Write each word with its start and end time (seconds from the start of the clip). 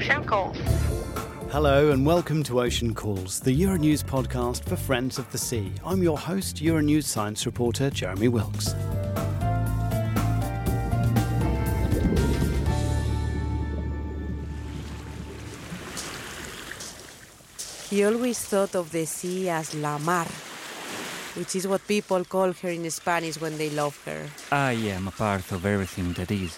Ocean 0.00 0.24
Calls. 0.24 0.56
Hello 1.50 1.90
and 1.90 2.06
welcome 2.06 2.42
to 2.44 2.62
Ocean 2.62 2.94
Calls, 2.94 3.38
the 3.38 3.54
Euronews 3.54 4.02
podcast 4.02 4.64
for 4.66 4.74
friends 4.74 5.18
of 5.18 5.30
the 5.30 5.36
sea. 5.36 5.70
I'm 5.84 6.02
your 6.02 6.16
host, 6.16 6.56
Euronews 6.56 7.04
science 7.04 7.44
reporter 7.44 7.90
Jeremy 7.90 8.28
Wilks. 8.28 8.74
He 17.90 18.02
always 18.02 18.38
thought 18.38 18.74
of 18.74 18.90
the 18.90 19.04
sea 19.04 19.50
as 19.50 19.74
la 19.74 19.98
mar, 19.98 20.24
which 21.34 21.54
is 21.56 21.68
what 21.68 21.86
people 21.86 22.24
call 22.24 22.54
her 22.54 22.70
in 22.70 22.90
Spanish 22.90 23.38
when 23.38 23.58
they 23.58 23.68
love 23.68 24.02
her. 24.06 24.30
I 24.50 24.72
am 24.72 25.08
a 25.08 25.10
part 25.10 25.52
of 25.52 25.66
everything 25.66 26.14
that 26.14 26.30
is, 26.30 26.56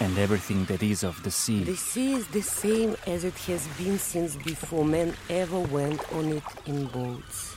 and 0.00 0.18
everything 0.18 0.64
that 0.66 0.82
is 0.82 1.04
of 1.04 1.22
the 1.22 1.30
sea. 1.30 1.64
The 1.64 1.76
sea 1.76 2.12
is 2.14 2.26
the 2.28 2.42
same 2.42 2.96
as 3.06 3.24
it 3.24 3.34
has 3.46 3.66
been 3.78 3.98
since 3.98 4.36
before 4.36 4.84
men 4.84 5.14
ever 5.30 5.58
went 5.60 6.12
on 6.12 6.32
it 6.32 6.42
in 6.66 6.86
boats. 6.86 7.56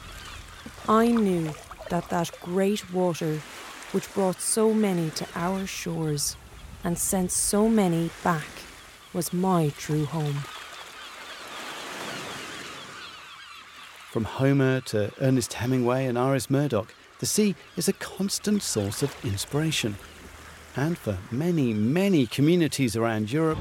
I 0.87 1.07
knew 1.07 1.51
that 1.89 2.09
that 2.09 2.31
great 2.41 2.93
water, 2.93 3.39
which 3.91 4.13
brought 4.13 4.39
so 4.39 4.73
many 4.73 5.09
to 5.11 5.27
our 5.35 5.65
shores 5.65 6.37
and 6.83 6.97
sent 6.97 7.31
so 7.31 7.67
many 7.67 8.09
back, 8.23 8.47
was 9.13 9.33
my 9.33 9.69
true 9.77 10.05
home. 10.05 10.43
From 14.11 14.23
Homer 14.23 14.81
to 14.81 15.11
Ernest 15.21 15.53
Hemingway 15.53 16.05
and 16.05 16.17
Iris 16.17 16.49
Murdoch, 16.49 16.93
the 17.19 17.25
sea 17.25 17.55
is 17.75 17.87
a 17.87 17.93
constant 17.93 18.61
source 18.63 19.03
of 19.03 19.15
inspiration. 19.25 19.97
And 20.77 20.95
for 20.95 21.17
many, 21.31 21.73
many 21.73 22.27
communities 22.27 22.95
around 22.95 23.31
Europe, 23.31 23.57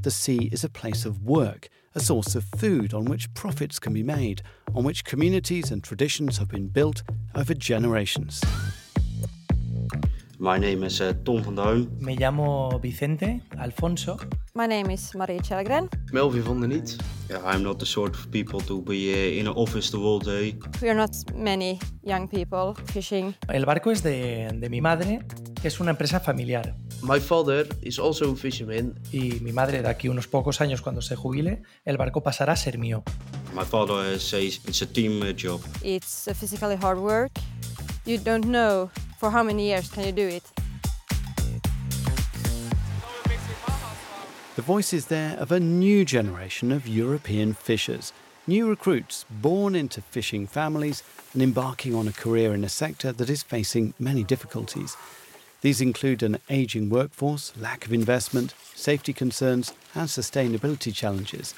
the 0.00 0.10
sea 0.10 0.48
is 0.50 0.64
a 0.64 0.70
place 0.70 1.04
of 1.04 1.22
work, 1.22 1.68
a 1.94 2.00
source 2.00 2.34
of 2.34 2.44
food 2.56 2.94
on 2.94 3.04
which 3.04 3.32
profits 3.34 3.78
can 3.78 3.92
be 3.92 4.02
made, 4.02 4.40
on 4.74 4.82
which 4.82 5.04
communities 5.04 5.70
and 5.70 5.84
traditions 5.84 6.38
have 6.38 6.48
been 6.48 6.68
built 6.68 7.02
over 7.34 7.52
generations. 7.52 8.42
My 10.38 10.56
name 10.56 10.84
is 10.84 11.02
uh, 11.02 11.12
Ton 11.22 11.42
van 11.42 11.56
Duijn. 11.56 12.00
Me 12.00 12.16
llamo 12.16 12.80
Vicente 12.80 13.42
Alfonso. 13.58 14.18
My 14.56 14.68
name 14.68 14.92
is 14.92 15.14
Marie 15.14 15.40
Kjellgren. 15.40 15.88
Melvin 16.12 16.42
van 16.42 16.60
der 16.60 16.68
Niet. 16.68 16.96
Yeah, 17.28 17.54
I'm 17.54 17.62
not 17.62 17.78
the 17.78 17.84
sort 17.84 18.14
of 18.14 18.28
people 18.30 18.60
to 18.60 18.80
be 18.82 18.94
uh, 18.94 19.38
in 19.38 19.48
an 19.48 19.54
office 19.54 19.90
the 19.90 19.96
whole 19.96 20.20
day. 20.20 20.56
We 20.80 20.88
are 20.88 20.94
not 20.94 21.10
many 21.34 21.80
young 22.04 22.28
people 22.28 22.74
fishing. 22.92 23.34
El 23.48 23.64
barco 23.64 23.90
es 23.90 24.02
de, 24.04 24.52
de 24.54 24.68
mi 24.68 24.80
madre, 24.80 25.26
que 25.60 25.66
es 25.66 25.80
una 25.80 25.90
empresa 25.90 26.20
familiar. 26.20 26.76
My 27.02 27.18
father 27.18 27.66
is 27.82 27.98
also 27.98 28.30
a 28.30 28.36
fisherman. 28.36 28.94
Y 29.10 29.40
mi 29.40 29.50
madre, 29.50 29.82
de 29.82 29.88
aquí 29.88 30.08
unos 30.08 30.28
pocos 30.28 30.60
años, 30.60 30.82
cuando 30.82 31.02
se 31.02 31.16
jubile, 31.16 31.62
el 31.84 31.96
barco 31.96 32.22
pasará 32.22 32.52
a 32.52 32.56
ser 32.56 32.78
mío. 32.78 33.02
My 33.54 33.64
father 33.64 34.20
says 34.20 34.60
it's 34.68 34.82
a 34.82 34.86
team 34.86 35.20
uh, 35.22 35.32
job. 35.36 35.62
It's 35.82 36.28
a 36.28 36.34
physically 36.34 36.76
hard 36.76 36.98
work. 36.98 37.32
You 38.06 38.18
don't 38.18 38.46
know 38.46 38.88
for 39.18 39.32
how 39.32 39.42
many 39.42 39.66
years 39.66 39.90
can 39.90 40.04
you 40.04 40.12
do 40.12 40.28
it. 40.28 40.44
The 44.56 44.62
voices 44.62 45.06
there 45.06 45.36
of 45.38 45.50
a 45.50 45.58
new 45.58 46.04
generation 46.04 46.70
of 46.70 46.86
European 46.86 47.54
fishers, 47.54 48.12
new 48.46 48.68
recruits 48.68 49.24
born 49.28 49.74
into 49.74 50.00
fishing 50.00 50.46
families 50.46 51.02
and 51.32 51.42
embarking 51.42 51.92
on 51.92 52.06
a 52.06 52.12
career 52.12 52.54
in 52.54 52.62
a 52.62 52.68
sector 52.68 53.10
that 53.10 53.28
is 53.28 53.42
facing 53.42 53.94
many 53.98 54.22
difficulties. 54.22 54.96
These 55.62 55.80
include 55.80 56.22
an 56.22 56.38
ageing 56.48 56.88
workforce, 56.88 57.52
lack 57.56 57.84
of 57.84 57.92
investment, 57.92 58.54
safety 58.74 59.12
concerns, 59.12 59.72
and 59.92 60.08
sustainability 60.08 60.94
challenges. 60.94 61.52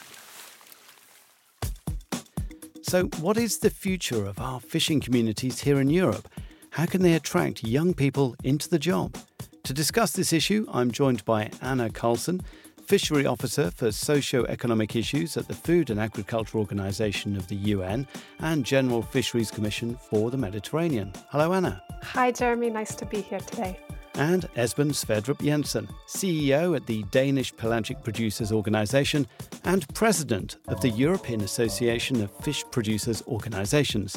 So, 2.80 3.08
what 3.20 3.36
is 3.36 3.58
the 3.58 3.68
future 3.68 4.24
of 4.24 4.40
our 4.40 4.58
fishing 4.58 5.00
communities 5.00 5.60
here 5.60 5.80
in 5.80 5.90
Europe? 5.90 6.28
How 6.70 6.86
can 6.86 7.02
they 7.02 7.12
attract 7.12 7.62
young 7.62 7.92
people 7.92 8.36
into 8.42 8.70
the 8.70 8.78
job? 8.78 9.18
To 9.64 9.74
discuss 9.74 10.12
this 10.12 10.32
issue, 10.32 10.64
I'm 10.72 10.92
joined 10.92 11.24
by 11.24 11.50
Anna 11.60 11.90
Carlson, 11.90 12.40
Fishery 12.86 13.26
Officer 13.26 13.72
for 13.72 13.90
Socio-Economic 13.90 14.94
Issues 14.94 15.36
at 15.36 15.48
the 15.48 15.54
Food 15.54 15.90
and 15.90 15.98
Agriculture 15.98 16.58
Organization 16.58 17.36
of 17.36 17.48
the 17.48 17.56
UN 17.56 18.06
and 18.38 18.64
General 18.64 19.02
Fisheries 19.02 19.50
Commission 19.50 19.96
for 19.96 20.30
the 20.30 20.36
Mediterranean. 20.36 21.12
Hello, 21.30 21.52
Anna. 21.52 21.82
Hi, 22.02 22.30
Jeremy. 22.30 22.70
Nice 22.70 22.94
to 22.94 23.04
be 23.04 23.22
here 23.22 23.40
today. 23.40 23.80
And 24.14 24.48
Esben 24.54 24.92
Sverdrup 24.92 25.42
Jensen, 25.42 25.88
CEO 26.06 26.76
at 26.76 26.86
the 26.86 27.02
Danish 27.10 27.52
Pelagic 27.56 28.04
Producers 28.04 28.52
Organization 28.52 29.26
and 29.64 29.86
President 29.92 30.56
of 30.68 30.80
the 30.80 30.90
European 30.90 31.40
Association 31.40 32.22
of 32.22 32.30
Fish 32.42 32.64
Producers 32.70 33.20
Organizations. 33.26 34.16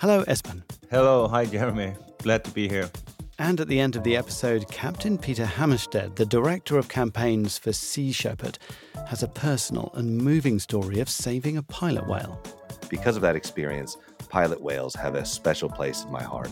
Hello, 0.00 0.24
Esben. 0.24 0.62
Hello. 0.90 1.28
Hi, 1.28 1.44
Jeremy. 1.44 1.94
Glad 2.22 2.44
to 2.44 2.50
be 2.50 2.66
here. 2.66 2.90
And 3.38 3.60
at 3.60 3.68
the 3.68 3.78
end 3.78 3.96
of 3.96 4.02
the 4.02 4.16
episode, 4.16 4.66
Captain 4.70 5.18
Peter 5.18 5.44
Hammarstedt, 5.44 6.16
the 6.16 6.24
Director 6.24 6.78
of 6.78 6.88
Campaigns 6.88 7.58
for 7.58 7.70
Sea 7.70 8.10
Shepherd, 8.10 8.58
has 9.08 9.22
a 9.22 9.28
personal 9.28 9.90
and 9.92 10.16
moving 10.16 10.58
story 10.58 11.00
of 11.00 11.10
saving 11.10 11.58
a 11.58 11.62
pilot 11.62 12.06
whale. 12.08 12.40
Because 12.88 13.14
of 13.14 13.20
that 13.20 13.36
experience, 13.36 13.98
pilot 14.30 14.62
whales 14.62 14.94
have 14.94 15.14
a 15.14 15.24
special 15.26 15.68
place 15.68 16.02
in 16.02 16.10
my 16.10 16.22
heart. 16.22 16.48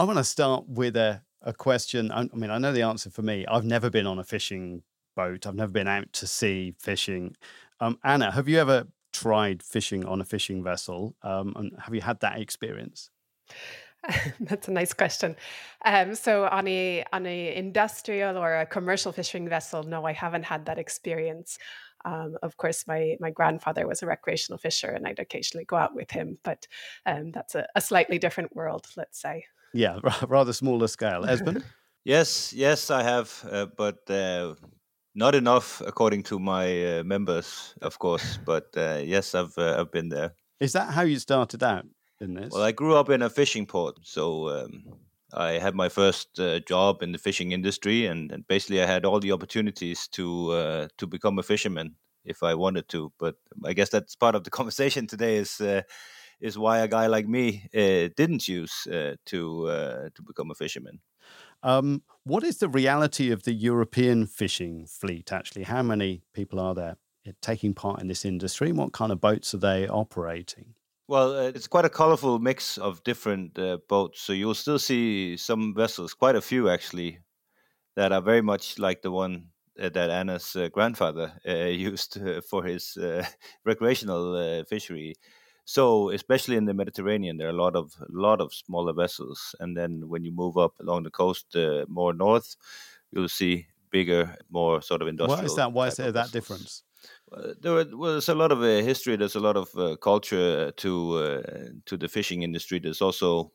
I 0.00 0.04
want 0.04 0.18
to 0.18 0.24
start 0.24 0.68
with 0.68 0.96
a, 0.96 1.22
a 1.42 1.52
question. 1.52 2.10
I, 2.10 2.22
I 2.22 2.36
mean, 2.36 2.50
I 2.50 2.58
know 2.58 2.72
the 2.72 2.82
answer 2.82 3.08
for 3.08 3.22
me. 3.22 3.46
I've 3.46 3.64
never 3.64 3.88
been 3.88 4.08
on 4.08 4.18
a 4.18 4.24
fishing 4.24 4.82
boat, 5.14 5.46
I've 5.46 5.54
never 5.54 5.70
been 5.70 5.86
out 5.86 6.12
to 6.14 6.26
sea 6.26 6.74
fishing. 6.80 7.36
Um, 7.78 8.00
Anna, 8.02 8.32
have 8.32 8.48
you 8.48 8.58
ever 8.58 8.88
tried 9.12 9.62
fishing 9.62 10.04
on 10.04 10.20
a 10.20 10.24
fishing 10.24 10.62
vessel? 10.62 11.14
Um, 11.22 11.52
and 11.56 11.72
have 11.78 11.94
you 11.94 12.00
had 12.00 12.20
that 12.20 12.40
experience? 12.40 13.10
That's 14.40 14.68
a 14.68 14.72
nice 14.72 14.92
question. 14.92 15.36
Um, 15.84 16.14
so 16.14 16.46
on 16.46 16.66
a 16.66 17.04
on 17.12 17.26
a 17.26 17.54
industrial 17.54 18.36
or 18.36 18.56
a 18.56 18.66
commercial 18.66 19.12
fishing 19.12 19.48
vessel, 19.48 19.82
no, 19.84 20.04
I 20.04 20.12
haven't 20.12 20.44
had 20.44 20.66
that 20.66 20.78
experience. 20.78 21.58
Um, 22.04 22.36
of 22.42 22.56
course, 22.56 22.84
my 22.88 23.16
my 23.20 23.30
grandfather 23.30 23.86
was 23.86 24.02
a 24.02 24.06
recreational 24.06 24.58
fisher, 24.58 24.88
and 24.88 25.06
I'd 25.06 25.20
occasionally 25.20 25.64
go 25.64 25.76
out 25.76 25.94
with 25.94 26.10
him. 26.10 26.38
But 26.42 26.66
um, 27.06 27.30
that's 27.30 27.54
a, 27.54 27.66
a, 27.76 27.80
slightly 27.80 28.18
different 28.18 28.56
world, 28.56 28.88
let's 28.96 29.20
say. 29.20 29.44
Yeah, 29.72 30.00
rather 30.28 30.52
smaller 30.52 30.88
scale. 30.88 31.24
Esben? 31.24 31.62
yes, 32.04 32.52
yes, 32.52 32.90
I 32.90 33.04
have, 33.04 33.48
uh, 33.48 33.66
but 33.76 34.10
uh, 34.10 34.54
not 35.14 35.34
enough 35.34 35.82
according 35.86 36.22
to 36.24 36.38
my 36.38 36.98
uh, 36.98 37.04
members, 37.04 37.74
of 37.82 37.98
course. 37.98 38.38
But 38.46 38.68
uh, 38.76 39.00
yes, 39.04 39.34
I've 39.34 39.56
uh, 39.58 39.76
I've 39.78 39.92
been 39.92 40.08
there. 40.08 40.34
Is 40.60 40.72
that 40.72 40.90
how 40.90 41.02
you 41.02 41.18
started 41.18 41.62
out 41.62 41.86
in 42.20 42.34
this? 42.34 42.52
Well, 42.52 42.62
I 42.62 42.72
grew 42.72 42.96
up 42.96 43.10
in 43.10 43.22
a 43.22 43.30
fishing 43.30 43.66
port, 43.66 43.96
so 44.02 44.48
um, 44.48 44.84
I 45.32 45.58
had 45.58 45.74
my 45.74 45.88
first 45.88 46.38
uh, 46.38 46.60
job 46.60 47.02
in 47.02 47.12
the 47.12 47.18
fishing 47.18 47.52
industry, 47.52 48.06
and, 48.06 48.30
and, 48.32 48.46
basically 48.46 48.82
I 48.82 48.86
had 48.86 49.04
all 49.04 49.20
the 49.20 49.32
opportunities 49.32 50.08
to 50.08 50.52
uh, 50.52 50.88
to 50.98 51.06
become 51.06 51.38
a 51.38 51.42
fisherman 51.42 51.96
if 52.24 52.42
I 52.42 52.54
wanted 52.54 52.88
to. 52.88 53.12
But 53.18 53.34
I 53.64 53.72
guess 53.72 53.90
that's 53.90 54.16
part 54.16 54.34
of 54.34 54.44
the 54.44 54.50
conversation 54.58 55.06
today. 55.06 55.36
Is 55.36 55.60
uh, 55.60 55.82
is 56.40 56.58
why 56.58 56.78
a 56.78 56.88
guy 56.88 57.06
like 57.06 57.28
me 57.28 57.68
didn't 57.72 58.40
choose 58.40 58.72
to 58.90 59.16
to 60.14 60.22
become 60.26 60.50
a 60.50 60.54
fisherman. 60.54 61.00
Um, 61.62 62.02
what 62.24 62.44
is 62.44 62.58
the 62.58 62.68
reality 62.68 63.30
of 63.30 63.44
the 63.44 63.52
European 63.52 64.26
fishing 64.26 64.86
fleet, 64.86 65.32
actually? 65.32 65.64
How 65.64 65.82
many 65.82 66.22
people 66.32 66.58
are 66.60 66.74
there 66.74 66.96
taking 67.40 67.74
part 67.74 68.00
in 68.00 68.08
this 68.08 68.24
industry? 68.24 68.72
What 68.72 68.92
kind 68.92 69.12
of 69.12 69.20
boats 69.20 69.54
are 69.54 69.58
they 69.58 69.88
operating? 69.88 70.74
Well, 71.08 71.36
uh, 71.36 71.48
it's 71.48 71.66
quite 71.66 71.84
a 71.84 71.90
colorful 71.90 72.38
mix 72.38 72.78
of 72.78 73.02
different 73.04 73.58
uh, 73.58 73.78
boats. 73.88 74.20
So 74.20 74.32
you'll 74.32 74.54
still 74.54 74.78
see 74.78 75.36
some 75.36 75.74
vessels, 75.74 76.14
quite 76.14 76.36
a 76.36 76.40
few 76.40 76.68
actually, 76.68 77.18
that 77.96 78.12
are 78.12 78.22
very 78.22 78.42
much 78.42 78.78
like 78.78 79.02
the 79.02 79.10
one 79.10 79.48
uh, 79.80 79.88
that 79.88 80.10
Anna's 80.10 80.54
uh, 80.56 80.68
grandfather 80.68 81.32
uh, 81.48 81.52
used 81.90 82.20
uh, 82.20 82.40
for 82.40 82.64
his 82.64 82.96
recreational 83.64 84.64
fishery. 84.64 85.14
So, 85.64 86.10
especially 86.10 86.56
in 86.56 86.64
the 86.64 86.74
Mediterranean, 86.74 87.36
there 87.36 87.46
are 87.46 87.56
a 87.56 87.62
lot 87.62 87.76
of 87.76 87.94
lot 88.08 88.40
of 88.40 88.52
smaller 88.52 88.92
vessels, 88.92 89.54
and 89.60 89.76
then 89.76 90.08
when 90.08 90.24
you 90.24 90.32
move 90.32 90.58
up 90.58 90.74
along 90.80 91.04
the 91.04 91.10
coast 91.10 91.54
uh, 91.54 91.84
more 91.88 92.12
north, 92.12 92.56
you'll 93.12 93.28
see 93.28 93.66
bigger, 93.90 94.36
more 94.50 94.82
sort 94.82 95.02
of 95.02 95.08
industrial. 95.08 95.38
Why 95.38 95.44
is 95.44 95.56
that? 95.56 95.72
Why 95.72 95.86
is 95.88 95.96
there 95.96 96.12
that 96.12 96.32
difference? 96.32 96.82
Uh, 97.32 97.54
there 97.60 97.78
are, 97.78 97.84
well, 97.92 98.12
there's 98.12 98.28
a 98.28 98.34
lot 98.34 98.52
of 98.52 98.60
uh, 98.60 98.82
history. 98.82 99.16
There's 99.16 99.36
a 99.36 99.40
lot 99.40 99.56
of 99.56 99.68
uh, 99.76 99.96
culture 99.96 100.72
to 100.72 101.16
uh, 101.16 101.42
to 101.86 101.96
the 101.96 102.08
fishing 102.08 102.42
industry. 102.42 102.80
There's 102.80 103.02
also 103.02 103.52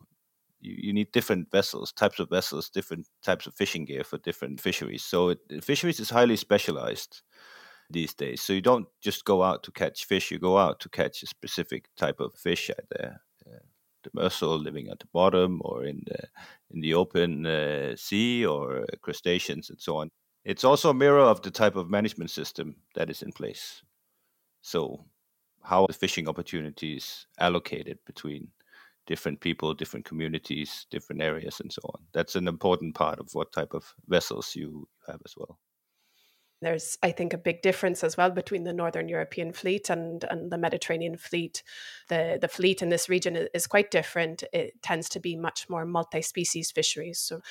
you, 0.62 0.76
you, 0.78 0.94
need 0.94 1.12
different 1.12 1.52
vessels, 1.52 1.92
types 1.92 2.20
of 2.20 2.30
vessels, 2.30 2.70
different 2.70 3.08
types 3.24 3.48
of 3.48 3.54
fishing 3.54 3.86
gear 3.86 4.04
for 4.04 4.18
different 4.18 4.60
fisheries. 4.60 5.04
So 5.04 5.30
it, 5.30 5.40
fisheries 5.64 6.00
is 6.00 6.10
highly 6.10 6.36
specialized 6.36 7.22
these 7.90 8.14
days. 8.14 8.42
So 8.42 8.54
you 8.54 8.62
don't 8.62 8.88
just 9.02 9.26
go 9.26 9.44
out 9.44 9.64
to 9.64 9.72
catch 9.72 10.06
fish; 10.06 10.32
you 10.32 10.40
go 10.40 10.58
out 10.58 10.80
to 10.82 10.90
catch 10.90 11.24
a 11.24 11.28
specific 11.28 11.90
type 11.96 12.20
of 12.20 12.34
fish. 12.36 12.70
There, 12.92 13.22
uh, 13.46 13.60
demersal 14.04 14.62
living 14.64 14.90
at 14.90 15.00
the 15.00 15.08
bottom 15.14 15.62
or 15.64 15.86
in 15.86 16.04
the 16.06 16.20
in 16.72 16.82
the 16.82 16.94
open 16.94 17.46
uh, 17.46 17.96
sea 17.96 18.46
or 18.46 18.86
crustaceans 19.02 19.70
and 19.70 19.80
so 19.80 19.98
on. 19.98 20.12
It's 20.46 20.64
also 20.64 20.92
a 20.92 20.94
mirror 20.94 21.20
of 21.20 21.42
the 21.42 21.52
type 21.52 21.76
of 21.76 21.90
management 21.90 22.32
system 22.32 22.76
that 22.96 23.10
is 23.10 23.22
in 23.22 23.32
place. 23.34 23.82
So, 24.62 25.06
how 25.62 25.84
are 25.84 25.88
the 25.88 25.94
fishing 25.94 26.30
opportunities 26.30 27.28
allocated 27.40 28.00
between 28.06 28.50
different 29.08 29.40
people, 29.40 29.74
different 29.74 30.06
communities, 30.06 30.86
different 30.92 31.22
areas, 31.22 31.60
and 31.62 31.72
so 31.72 31.82
on. 31.86 32.02
That's 32.14 32.36
an 32.36 32.48
important 32.48 32.94
part 32.94 33.20
of 33.20 33.34
what 33.34 33.52
type 33.52 33.74
of 33.74 33.92
vessels 34.08 34.56
you 34.56 34.88
have 35.08 35.22
as 35.26 35.34
well. 35.36 35.58
There's, 36.60 36.98
I 37.04 37.12
think, 37.12 37.34
a 37.34 37.38
big 37.38 37.62
difference 37.62 38.04
as 38.04 38.18
well 38.18 38.32
between 38.32 38.64
the 38.64 38.74
Northern 38.74 39.08
European 39.08 39.54
fleet 39.54 39.92
and, 39.92 40.24
and 40.24 40.52
the 40.52 40.58
Mediterranean 40.58 41.16
fleet. 41.16 41.62
The, 42.10 42.40
the 42.42 42.48
fleet 42.48 42.82
in 42.82 42.90
this 42.90 43.08
region 43.08 43.48
is, 43.54 43.68
quite 43.68 43.92
different. 43.92 44.44
It 44.54 44.82
tends 44.82 45.08
to 45.10 45.20
be 45.20 45.36
much 45.36 45.70
more 45.70 45.86
multi 45.86 46.22
species 46.22 46.72
fisheries. 46.72 47.20
So, 47.20 47.42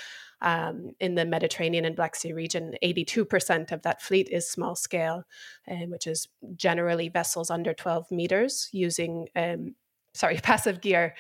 um, 0.41 0.93
in 0.99 1.15
the 1.15 1.25
Mediterranean 1.25 1.85
and 1.85 1.95
Black 1.95 2.17
Sea 2.17 2.33
region, 2.33 2.75
82% 2.83 3.71
of 3.71 3.83
that 3.83 4.03
fleet 4.03 4.29
is 4.31 4.51
small 4.51 4.75
scale, 4.75 5.25
um, 5.71 5.91
which 5.91 6.07
is 6.07 6.27
generally 6.57 7.09
vessels 7.09 7.51
under 7.51 7.75
12 7.75 8.11
meters 8.11 8.69
using, 8.73 9.29
um, 9.37 9.77
sorry, 10.15 10.39
passive 10.43 10.81
gear 10.81 11.15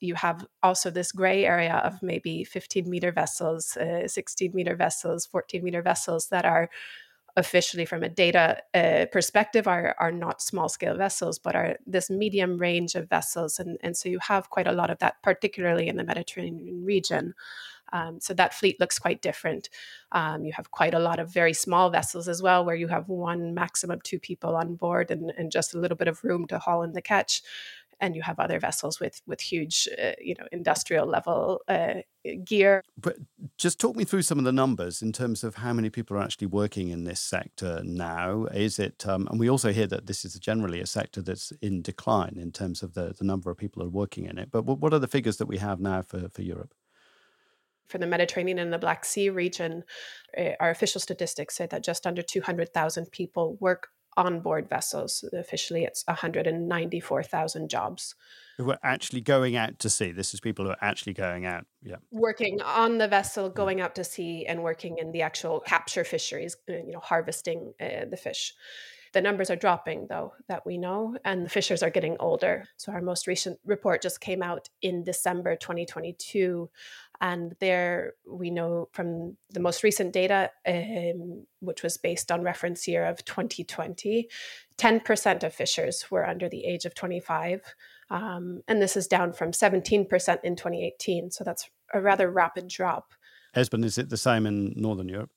you 0.00 0.14
have 0.14 0.46
also 0.62 0.90
this 0.90 1.12
gray 1.12 1.44
area 1.44 1.74
of 1.84 2.02
maybe 2.02 2.42
15 2.42 2.88
meter 2.88 3.12
vessels, 3.12 3.76
uh, 3.76 4.08
16 4.08 4.52
meter 4.54 4.74
vessels, 4.74 5.26
14 5.26 5.62
meter 5.62 5.82
vessels 5.82 6.28
that 6.28 6.46
are 6.46 6.70
officially 7.40 7.84
from 7.84 8.04
a 8.04 8.08
data 8.08 8.62
uh, 8.74 9.06
perspective 9.10 9.66
are, 9.66 9.96
are 9.98 10.12
not 10.12 10.40
small 10.40 10.68
scale 10.68 10.96
vessels 10.96 11.38
but 11.38 11.56
are 11.56 11.76
this 11.86 12.08
medium 12.08 12.56
range 12.58 12.94
of 12.94 13.08
vessels. 13.08 13.58
And, 13.58 13.78
and 13.80 13.96
so 13.96 14.08
you 14.08 14.20
have 14.20 14.50
quite 14.50 14.68
a 14.68 14.72
lot 14.72 14.90
of 14.90 14.98
that 14.98 15.20
particularly 15.22 15.88
in 15.88 15.96
the 15.96 16.04
mediterranean 16.04 16.84
region. 16.84 17.34
Um, 17.92 18.20
so 18.20 18.34
that 18.34 18.54
fleet 18.54 18.78
looks 18.78 18.98
quite 18.98 19.20
different. 19.20 19.68
Um, 20.12 20.44
you 20.44 20.52
have 20.52 20.70
quite 20.70 20.94
a 20.94 20.98
lot 20.98 21.18
of 21.18 21.32
very 21.32 21.52
small 21.52 21.90
vessels 21.90 22.28
as 22.28 22.40
well 22.40 22.64
where 22.64 22.76
you 22.76 22.88
have 22.88 23.08
one 23.08 23.52
maximum 23.54 24.00
two 24.02 24.20
people 24.20 24.54
on 24.54 24.76
board 24.76 25.10
and, 25.10 25.32
and 25.36 25.50
just 25.50 25.74
a 25.74 25.78
little 25.78 25.96
bit 25.96 26.08
of 26.08 26.22
room 26.22 26.46
to 26.48 26.58
haul 26.58 26.82
in 26.82 26.92
the 26.92 27.02
catch 27.02 27.42
and 28.00 28.16
you 28.16 28.22
have 28.22 28.38
other 28.38 28.58
vessels 28.58 29.00
with 29.00 29.20
with 29.26 29.40
huge, 29.40 29.88
uh, 30.02 30.12
you 30.20 30.34
know, 30.38 30.46
industrial 30.52 31.06
level 31.06 31.60
uh, 31.68 32.02
gear. 32.44 32.82
But 32.96 33.16
just 33.56 33.78
talk 33.78 33.96
me 33.96 34.04
through 34.04 34.22
some 34.22 34.38
of 34.38 34.44
the 34.44 34.52
numbers 34.52 35.02
in 35.02 35.12
terms 35.12 35.44
of 35.44 35.56
how 35.56 35.72
many 35.72 35.90
people 35.90 36.16
are 36.16 36.22
actually 36.22 36.48
working 36.48 36.88
in 36.88 37.04
this 37.04 37.20
sector 37.20 37.82
now. 37.84 38.46
Is 38.46 38.78
it? 38.78 39.06
Um, 39.06 39.28
and 39.30 39.38
we 39.38 39.50
also 39.50 39.72
hear 39.72 39.86
that 39.88 40.06
this 40.06 40.24
is 40.24 40.34
generally 40.38 40.80
a 40.80 40.86
sector 40.86 41.22
that's 41.22 41.52
in 41.60 41.82
decline 41.82 42.36
in 42.38 42.52
terms 42.52 42.82
of 42.82 42.94
the 42.94 43.14
the 43.18 43.24
number 43.24 43.50
of 43.50 43.58
people 43.58 43.82
who 43.82 43.88
are 43.88 43.92
working 43.92 44.26
in 44.26 44.38
it. 44.38 44.50
But 44.50 44.62
what 44.62 44.94
are 44.94 44.98
the 44.98 45.08
figures 45.08 45.36
that 45.38 45.46
we 45.46 45.58
have 45.58 45.80
now 45.80 46.02
for 46.02 46.28
for 46.28 46.42
Europe? 46.42 46.74
for 47.90 47.98
the 47.98 48.06
Mediterranean 48.06 48.58
and 48.58 48.72
the 48.72 48.78
Black 48.78 49.04
Sea 49.04 49.28
region, 49.30 49.82
uh, 50.38 50.50
our 50.60 50.70
official 50.70 51.00
statistics 51.00 51.56
say 51.56 51.66
that 51.66 51.82
just 51.82 52.06
under 52.06 52.22
200,000 52.22 53.10
people 53.10 53.56
work 53.60 53.88
onboard 54.16 54.68
vessels. 54.68 55.24
Officially, 55.32 55.84
it's 55.84 56.04
194,000 56.06 57.68
jobs. 57.68 58.14
Who 58.58 58.70
are 58.70 58.78
actually 58.82 59.22
going 59.22 59.56
out 59.56 59.78
to 59.78 59.88
sea. 59.88 60.12
This 60.12 60.34
is 60.34 60.40
people 60.40 60.66
who 60.66 60.72
are 60.72 60.78
actually 60.82 61.14
going 61.14 61.46
out, 61.46 61.64
yeah. 61.82 61.96
Working 62.10 62.60
on 62.60 62.98
the 62.98 63.08
vessel, 63.08 63.48
going 63.48 63.80
out 63.80 63.94
to 63.94 64.04
sea, 64.04 64.44
and 64.46 64.62
working 64.62 64.98
in 64.98 65.12
the 65.12 65.22
actual 65.22 65.60
capture 65.60 66.04
fisheries, 66.04 66.56
uh, 66.68 66.74
you 66.74 66.92
know, 66.92 67.00
harvesting 67.00 67.72
uh, 67.80 68.04
the 68.10 68.18
fish. 68.18 68.52
The 69.12 69.20
numbers 69.20 69.50
are 69.50 69.56
dropping, 69.56 70.06
though, 70.08 70.34
that 70.48 70.64
we 70.64 70.78
know, 70.78 71.16
and 71.24 71.44
the 71.44 71.50
fishers 71.50 71.82
are 71.82 71.90
getting 71.90 72.16
older. 72.20 72.68
So, 72.76 72.92
our 72.92 73.02
most 73.02 73.26
recent 73.26 73.58
report 73.64 74.02
just 74.02 74.20
came 74.20 74.42
out 74.42 74.68
in 74.82 75.02
December 75.02 75.56
2022. 75.56 76.70
And 77.20 77.54
there 77.60 78.14
we 78.26 78.50
know 78.50 78.88
from 78.92 79.36
the 79.50 79.60
most 79.60 79.82
recent 79.82 80.12
data, 80.12 80.50
um, 80.66 81.44
which 81.60 81.82
was 81.82 81.98
based 81.98 82.32
on 82.32 82.42
reference 82.42 82.88
year 82.88 83.04
of 83.04 83.24
2020, 83.24 84.28
10% 84.78 85.42
of 85.42 85.52
fishers 85.52 86.10
were 86.10 86.26
under 86.26 86.48
the 86.48 86.64
age 86.64 86.86
of 86.86 86.94
25. 86.94 87.74
Um, 88.10 88.62
and 88.66 88.80
this 88.80 88.96
is 88.96 89.06
down 89.06 89.32
from 89.32 89.52
17% 89.52 90.08
in 90.42 90.56
2018. 90.56 91.30
So 91.30 91.44
that's 91.44 91.68
a 91.92 92.00
rather 92.00 92.30
rapid 92.30 92.68
drop. 92.68 93.12
Esben, 93.54 93.84
is 93.84 93.98
it 93.98 94.08
the 94.08 94.16
same 94.16 94.46
in 94.46 94.72
Northern 94.76 95.08
Europe? 95.08 95.30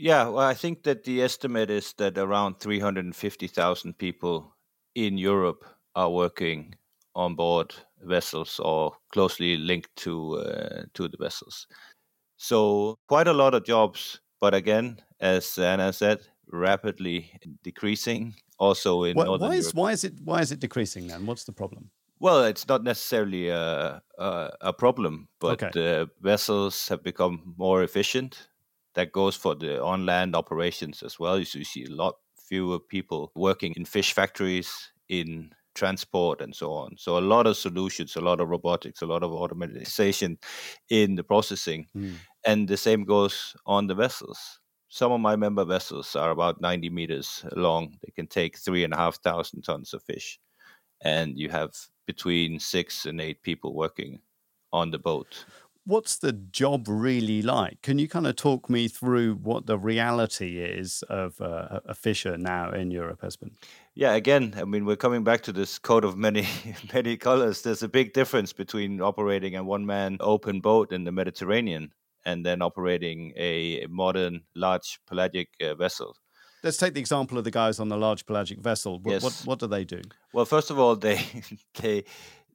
Yeah, 0.00 0.28
well, 0.28 0.38
I 0.46 0.54
think 0.54 0.84
that 0.84 1.04
the 1.04 1.22
estimate 1.22 1.70
is 1.70 1.92
that 1.94 2.16
around 2.16 2.60
350,000 2.60 3.98
people 3.98 4.56
in 4.94 5.18
Europe 5.18 5.64
are 5.94 6.10
working 6.10 6.76
on 7.14 7.34
board 7.34 7.74
vessels 8.00 8.60
or 8.60 8.96
closely 9.12 9.56
linked 9.56 9.94
to 9.96 10.36
uh, 10.36 10.84
to 10.94 11.08
the 11.08 11.16
vessels. 11.18 11.66
So 12.36 12.96
quite 13.08 13.28
a 13.28 13.34
lot 13.34 13.54
of 13.54 13.64
jobs, 13.64 14.20
but 14.40 14.54
again, 14.54 15.02
as 15.20 15.58
Anna 15.58 15.92
said, 15.92 16.26
rapidly 16.48 17.32
decreasing. 17.64 18.36
Also 18.58 19.04
in 19.04 19.22
why, 19.22 19.24
Northern 19.24 19.52
why 19.52 19.54
is 19.56 19.74
Europe. 19.74 19.74
why 19.74 19.92
is 19.92 20.04
it 20.04 20.20
why 20.24 20.40
is 20.40 20.52
it 20.52 20.60
decreasing 20.60 21.06
then? 21.08 21.26
What's 21.26 21.44
the 21.44 21.52
problem? 21.52 21.90
Well, 22.20 22.44
it's 22.44 22.66
not 22.68 22.82
necessarily 22.82 23.48
a 23.48 24.02
a, 24.18 24.56
a 24.60 24.72
problem, 24.72 25.28
but 25.40 25.60
Okay. 25.60 25.72
uh, 25.76 26.06
vessels 26.20 26.88
have 26.88 27.02
become 27.02 27.54
more 27.56 27.82
efficient. 27.82 28.48
That 28.98 29.12
goes 29.12 29.36
for 29.36 29.54
the 29.56 29.82
on 29.82 30.06
land 30.06 30.36
operations 30.36 31.02
as 31.04 31.18
well. 31.20 31.44
So 31.46 31.60
you 31.60 31.64
see 31.64 31.84
a 31.86 31.90
lot 31.90 32.16
fewer 32.48 32.80
people 32.80 33.32
working 33.36 33.74
in 33.76 33.86
fish 33.86 34.12
factories, 34.12 34.92
in 35.08 35.52
transport, 35.74 36.42
and 36.42 36.54
so 36.56 36.72
on. 36.72 36.96
So 36.98 37.18
a 37.18 37.20
lot 37.34 37.46
of 37.46 37.56
solutions, 37.56 38.16
a 38.16 38.20
lot 38.22 38.40
of 38.40 38.48
robotics, 38.50 39.02
a 39.02 39.06
lot 39.06 39.22
of 39.22 39.30
automatization 39.32 40.38
in 40.90 41.16
the 41.16 41.24
processing, 41.24 41.88
Mm. 41.94 42.20
and 42.46 42.68
the 42.68 42.76
same 42.76 43.04
goes 43.04 43.56
on 43.66 43.86
the 43.88 43.94
vessels. 43.94 44.60
Some 44.88 45.12
of 45.12 45.20
my 45.20 45.36
member 45.36 45.64
vessels 45.64 46.16
are 46.16 46.30
about 46.30 46.60
90 46.60 46.90
meters 46.90 47.44
long. 47.56 47.98
They 48.02 48.12
can 48.12 48.26
take 48.26 48.58
three 48.58 48.84
and 48.84 48.94
a 48.94 48.96
half 48.96 49.22
thousand 49.22 49.62
tons 49.62 49.94
of 49.94 50.02
fish 50.02 50.40
and 51.02 51.38
you 51.38 51.50
have 51.50 51.72
between 52.06 52.58
six 52.60 53.06
and 53.06 53.20
eight 53.20 53.42
people 53.42 53.74
working 53.74 54.20
on 54.72 54.90
the 54.90 54.98
boat. 54.98 55.46
What's 55.88 56.18
the 56.18 56.32
job 56.32 56.84
really 56.86 57.40
like? 57.40 57.80
Can 57.80 57.98
you 57.98 58.08
kind 58.08 58.26
of 58.26 58.36
talk 58.36 58.68
me 58.68 58.88
through 58.88 59.36
what 59.36 59.64
the 59.64 59.78
reality 59.78 60.58
is 60.58 61.02
of 61.08 61.40
uh, 61.40 61.80
a 61.86 61.94
fisher 61.94 62.36
now 62.36 62.72
in 62.72 62.90
Europe, 62.90 63.20
Esben? 63.22 63.52
Yeah, 63.94 64.12
again, 64.12 64.52
I 64.58 64.64
mean, 64.64 64.84
we're 64.84 64.96
coming 64.96 65.24
back 65.24 65.40
to 65.44 65.52
this 65.52 65.78
coat 65.78 66.04
of 66.04 66.14
many, 66.14 66.46
many 66.92 67.16
colors. 67.16 67.62
There's 67.62 67.82
a 67.82 67.88
big 67.88 68.12
difference 68.12 68.52
between 68.52 69.00
operating 69.00 69.56
a 69.56 69.64
one 69.64 69.86
man 69.86 70.18
open 70.20 70.60
boat 70.60 70.92
in 70.92 71.04
the 71.04 71.12
Mediterranean 71.12 71.94
and 72.26 72.44
then 72.44 72.60
operating 72.60 73.32
a 73.38 73.86
modern, 73.88 74.42
large 74.54 75.00
pelagic 75.06 75.48
uh, 75.62 75.74
vessel. 75.74 76.14
Let's 76.62 76.76
take 76.76 76.92
the 76.94 77.00
example 77.00 77.38
of 77.38 77.44
the 77.44 77.50
guys 77.52 77.80
on 77.80 77.88
the 77.88 77.96
large 77.96 78.26
pelagic 78.26 78.58
vessel. 78.60 78.98
What, 78.98 79.12
Yes. 79.12 79.22
what, 79.22 79.32
what 79.44 79.58
do 79.60 79.68
they 79.68 79.84
do? 79.84 80.02
Well, 80.34 80.44
first 80.44 80.70
of 80.70 80.78
all, 80.78 80.96
they 80.96 81.24
they 81.80 82.04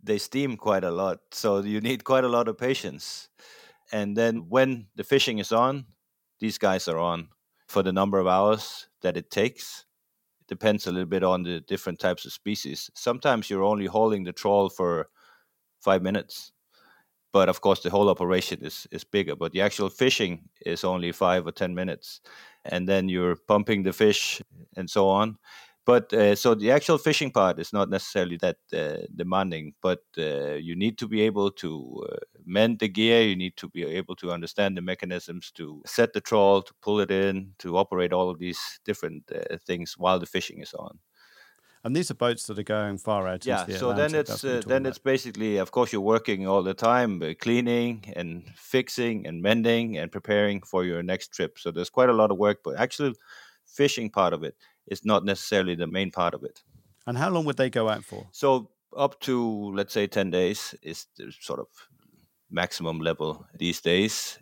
they 0.03 0.17
steam 0.17 0.57
quite 0.57 0.83
a 0.83 0.91
lot, 0.91 1.19
so 1.31 1.60
you 1.62 1.81
need 1.81 2.03
quite 2.03 2.24
a 2.25 2.29
lot 2.29 2.48
of 2.48 2.57
patience. 2.57 3.29
And 3.91 4.17
then 4.17 4.50
when 4.50 4.88
the 4.95 5.03
fishing 5.03 5.39
is 5.39 5.51
on, 5.51 5.86
these 6.39 6.57
guys 6.57 6.88
are 6.88 7.00
on 7.00 7.29
for 7.67 7.83
the 7.83 7.93
number 7.93 8.19
of 8.19 8.27
hours 8.27 8.88
that 9.01 9.17
it 9.17 9.31
takes. 9.31 9.86
It 10.41 10.48
depends 10.48 10.88
a 10.88 10.91
little 10.91 11.10
bit 11.10 11.24
on 11.24 11.43
the 11.43 11.62
different 11.62 12.00
types 12.00 12.25
of 12.25 12.33
species. 12.33 12.89
Sometimes 12.95 13.50
you're 13.50 13.63
only 13.63 13.86
hauling 13.86 14.24
the 14.24 14.33
trawl 14.33 14.69
for 14.69 15.07
five 15.79 16.01
minutes, 16.01 16.51
but 17.31 17.50
of 17.50 17.62
course 17.62 17.81
the 17.81 17.89
whole 17.89 18.10
operation 18.10 18.60
is 18.62 18.88
is 18.91 19.03
bigger. 19.03 19.36
But 19.36 19.51
the 19.53 19.62
actual 19.62 19.89
fishing 19.89 20.50
is 20.65 20.83
only 20.83 21.12
five 21.12 21.48
or 21.48 21.51
ten 21.51 21.74
minutes, 21.74 22.22
and 22.65 22.88
then 22.88 23.10
you're 23.10 23.38
pumping 23.48 23.83
the 23.83 23.93
fish 23.93 24.41
and 24.75 24.89
so 24.89 25.10
on. 25.10 25.38
But 25.85 26.13
uh, 26.13 26.35
so 26.35 26.55
the 26.55 26.71
actual 26.71 26.97
fishing 26.97 27.29
part 27.31 27.59
is 27.59 27.73
not 27.73 27.89
necessarily 27.89 28.37
that 28.37 28.57
uh, 28.71 29.05
demanding, 29.13 29.73
but 29.81 30.03
uh, 30.17 30.53
you 30.55 30.75
need 30.77 30.97
to 30.99 31.07
be 31.09 31.21
able 31.21 31.51
to 31.51 32.07
uh, 32.09 32.15
mend 32.45 32.79
the 32.79 32.87
gear. 32.87 33.21
You 33.21 33.35
need 33.35 33.57
to 33.57 33.67
be 33.69 33.83
able 33.83 34.15
to 34.17 34.31
understand 34.31 34.77
the 34.77 34.81
mechanisms 34.81 35.51
to 35.53 35.81
set 35.85 36.13
the 36.13 36.21
trawl, 36.21 36.61
to 36.61 36.73
pull 36.81 37.01
it 37.01 37.11
in, 37.11 37.55
to 37.59 37.77
operate 37.77 38.13
all 38.13 38.29
of 38.29 38.39
these 38.39 38.79
different 38.85 39.29
uh, 39.31 39.57
things 39.57 39.97
while 39.97 40.19
the 40.19 40.25
fishing 40.25 40.59
is 40.61 40.73
on. 40.73 40.99
And 41.83 41.95
these 41.95 42.11
are 42.11 42.15
boats 42.15 42.45
that 42.47 42.59
are 42.59 42.63
going 42.63 42.97
far 42.97 43.25
out 43.27 43.45
Yeah, 43.45 43.47
into 43.47 43.65
the 43.65 43.75
so 43.75 43.91
Atlantic. 43.91 44.13
then 44.13 44.15
it's 44.15 44.43
That's 44.43 44.45
what 44.45 44.53
we're 44.53 44.59
uh, 44.59 44.61
then 44.65 44.85
about. 44.85 44.85
it's 44.85 44.97
basically, 44.99 45.57
of 45.57 45.71
course, 45.71 45.91
you're 45.91 46.01
working 46.01 46.47
all 46.47 46.63
the 46.63 46.73
time, 46.73 47.21
uh, 47.21 47.33
cleaning 47.37 48.05
and 48.15 48.49
fixing 48.55 49.27
and 49.27 49.41
mending 49.41 49.97
and 49.97 50.09
preparing 50.11 50.61
for 50.61 50.85
your 50.85 51.03
next 51.03 51.33
trip. 51.33 51.59
So 51.59 51.69
there's 51.71 51.89
quite 51.89 52.07
a 52.09 52.13
lot 52.13 52.31
of 52.31 52.37
work, 52.37 52.59
but 52.63 52.77
actually, 52.77 53.15
fishing 53.65 54.09
part 54.09 54.33
of 54.33 54.43
it 54.43 54.55
is 54.87 55.05
not 55.05 55.25
necessarily 55.25 55.75
the 55.75 55.87
main 55.87 56.11
part 56.11 56.33
of 56.33 56.43
it. 56.43 56.61
And 57.05 57.17
how 57.17 57.29
long 57.29 57.45
would 57.45 57.57
they 57.57 57.69
go 57.69 57.89
out 57.89 58.03
for? 58.03 58.27
So 58.31 58.69
up 58.95 59.19
to 59.21 59.73
let's 59.73 59.93
say 59.93 60.07
10 60.07 60.31
days 60.31 60.75
is 60.81 61.07
the 61.17 61.31
sort 61.39 61.59
of 61.59 61.67
maximum 62.49 62.99
level 62.99 63.45
these 63.57 63.81
days. 63.81 64.39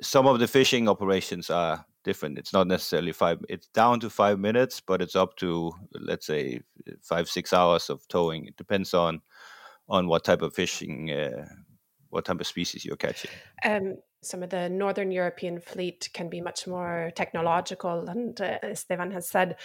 Some 0.00 0.26
of 0.26 0.38
the 0.38 0.48
fishing 0.48 0.88
operations 0.88 1.50
are 1.50 1.84
different. 2.04 2.38
It's 2.38 2.52
not 2.52 2.66
necessarily 2.66 3.12
five. 3.12 3.44
It's 3.48 3.68
down 3.68 4.00
to 4.00 4.10
five 4.10 4.38
minutes, 4.38 4.80
but 4.80 5.02
it's 5.02 5.14
up 5.16 5.36
to 5.36 5.72
let's 5.92 6.26
say 6.26 6.60
five 7.02 7.28
six 7.28 7.52
hours 7.52 7.90
of 7.90 8.06
towing. 8.08 8.46
It 8.46 8.56
depends 8.56 8.94
on 8.94 9.20
on 9.88 10.06
what 10.06 10.24
type 10.24 10.42
of 10.42 10.54
fishing, 10.54 11.10
uh, 11.10 11.46
what 12.08 12.24
type 12.24 12.40
of 12.40 12.46
species 12.46 12.84
you're 12.84 12.96
catching? 12.96 13.30
Um, 13.64 13.96
some 14.22 14.42
of 14.42 14.50
the 14.50 14.68
Northern 14.68 15.10
European 15.10 15.60
fleet 15.60 16.08
can 16.12 16.28
be 16.28 16.40
much 16.40 16.66
more 16.66 17.10
technological, 17.14 18.08
and 18.08 18.40
uh, 18.40 18.58
as 18.62 18.80
Stefan 18.80 19.10
has 19.12 19.28
said, 19.28 19.56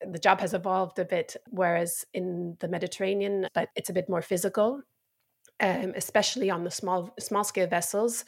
the 0.00 0.18
job 0.18 0.40
has 0.40 0.54
evolved 0.54 0.98
a 0.98 1.04
bit. 1.04 1.36
Whereas 1.50 2.04
in 2.14 2.56
the 2.60 2.68
Mediterranean, 2.68 3.48
but 3.54 3.70
it's 3.74 3.90
a 3.90 3.92
bit 3.92 4.08
more 4.08 4.22
physical, 4.22 4.82
um, 5.60 5.92
especially 5.96 6.50
on 6.50 6.64
the 6.64 6.70
small 6.70 7.14
small 7.18 7.44
scale 7.44 7.66
vessels 7.66 8.24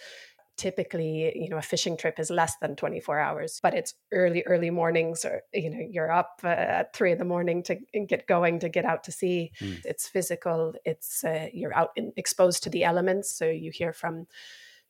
typically 0.60 1.32
you 1.34 1.48
know 1.48 1.56
a 1.56 1.62
fishing 1.62 1.96
trip 1.96 2.18
is 2.18 2.28
less 2.28 2.52
than 2.60 2.76
24 2.76 3.18
hours 3.18 3.60
but 3.62 3.72
it's 3.72 3.94
early 4.12 4.42
early 4.46 4.68
mornings 4.68 5.24
or 5.24 5.40
you 5.54 5.70
know 5.70 5.80
you're 5.90 6.12
up 6.12 6.38
uh, 6.44 6.48
at 6.48 6.94
three 6.94 7.12
in 7.12 7.16
the 7.16 7.24
morning 7.24 7.62
to 7.62 7.76
get 8.06 8.26
going 8.26 8.58
to 8.58 8.68
get 8.68 8.84
out 8.84 9.02
to 9.02 9.10
sea 9.10 9.50
mm. 9.58 9.80
it's 9.86 10.06
physical 10.06 10.74
it's 10.84 11.24
uh, 11.24 11.48
you're 11.54 11.74
out 11.74 11.90
in, 11.96 12.12
exposed 12.18 12.62
to 12.62 12.68
the 12.68 12.84
elements 12.84 13.34
so 13.34 13.46
you 13.46 13.70
hear 13.70 13.94
from 13.94 14.26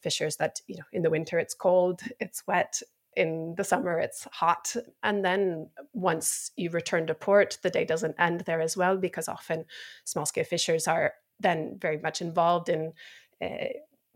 fishers 0.01 0.37
that 0.37 0.61
you 0.67 0.77
know 0.77 0.85
in 0.93 1.03
the 1.03 1.11
winter 1.11 1.39
it's 1.39 1.55
cold 1.55 2.01
it's 2.19 2.47
wet 2.47 2.81
in 3.17 3.55
the 3.57 3.65
summer 3.65 3.99
it's 3.99 4.27
hot 4.33 4.75
and 5.03 5.25
then 5.25 5.69
once 5.93 6.53
you 6.57 6.71
return 6.71 7.07
to 7.07 7.15
port 7.15 7.59
the 7.63 7.71
day 7.71 7.85
doesn't 7.85 8.15
end 8.19 8.41
there 8.43 8.61
as 8.61 8.77
well 8.77 8.97
because 8.97 9.29
often 9.29 9.65
small 10.05 10.25
scale 10.25 10.45
fishers 10.45 10.87
are 10.87 11.15
then 11.41 11.77
very 11.81 11.99
much 11.99 12.21
involved 12.21 12.69
in 12.69 12.93
uh, 13.43 13.67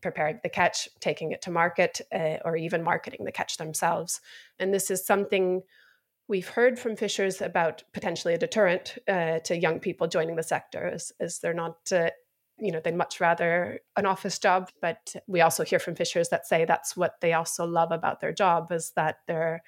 preparing 0.05 0.39
the 0.43 0.51
catch, 0.51 0.87
taking 1.01 1.33
it 1.33 1.41
to 1.41 1.51
market, 1.51 2.03
uh, 2.15 2.37
or 2.45 2.57
even 2.57 2.83
marketing 2.83 3.25
the 3.25 3.33
catch 3.33 3.57
themselves. 3.57 4.21
And 4.59 4.73
this 4.73 4.91
is 4.91 5.05
something 5.05 5.63
we've 6.29 6.49
heard 6.49 6.79
from 6.79 6.95
fishers 6.95 7.41
about 7.41 7.83
potentially 7.95 8.35
a 8.35 8.39
deterrent 8.39 8.99
uh, 9.09 9.39
to 9.41 9.59
young 9.59 9.81
people 9.81 10.07
joining 10.07 10.37
the 10.37 10.43
sector, 10.43 10.87
as, 10.87 11.11
as 11.21 11.39
they're 11.39 11.55
not. 11.55 11.91
You 12.59 12.73
know, 12.73 12.81
they'd 12.81 12.95
much 12.95 13.21
rather 13.21 13.81
an 13.97 14.07
office 14.07 14.39
job, 14.39 14.71
but 14.81 15.15
we 15.27 15.41
also 15.41 15.65
hear 15.65 15.79
from 15.79 15.97
fishers 15.97 16.29
that 16.29 16.47
say 16.47 16.65
that's 16.65 16.97
what 16.97 17.21
they 17.21 17.33
also 17.33 17.67
love 17.67 17.91
about 17.93 18.21
their 18.21 18.33
job 18.33 18.71
is 18.73 18.93
that 18.97 19.19
they're 19.27 19.63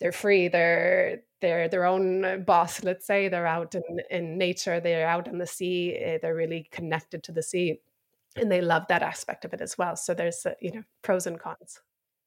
they're 0.00 0.12
free, 0.12 0.48
they're 0.48 1.22
they're 1.40 1.68
their 1.68 1.84
own 1.86 2.44
boss. 2.44 2.82
Let's 2.84 3.06
say 3.06 3.28
they're 3.28 3.46
out 3.46 3.74
in, 3.74 3.82
in 4.10 4.38
nature, 4.38 4.80
they're 4.80 5.08
out 5.08 5.28
in 5.28 5.38
the 5.38 5.46
sea, 5.46 5.94
eh, 5.96 6.18
they're 6.22 6.34
really 6.34 6.68
connected 6.70 7.22
to 7.24 7.32
the 7.32 7.42
sea 7.42 7.80
and 8.36 8.50
they 8.50 8.60
love 8.60 8.84
that 8.88 9.02
aspect 9.02 9.44
of 9.44 9.52
it 9.52 9.60
as 9.60 9.78
well. 9.78 9.96
So 9.96 10.14
there's 10.14 10.44
uh, 10.46 10.54
you 10.60 10.72
know 10.72 10.82
pros 11.02 11.26
and 11.26 11.38
cons. 11.38 11.80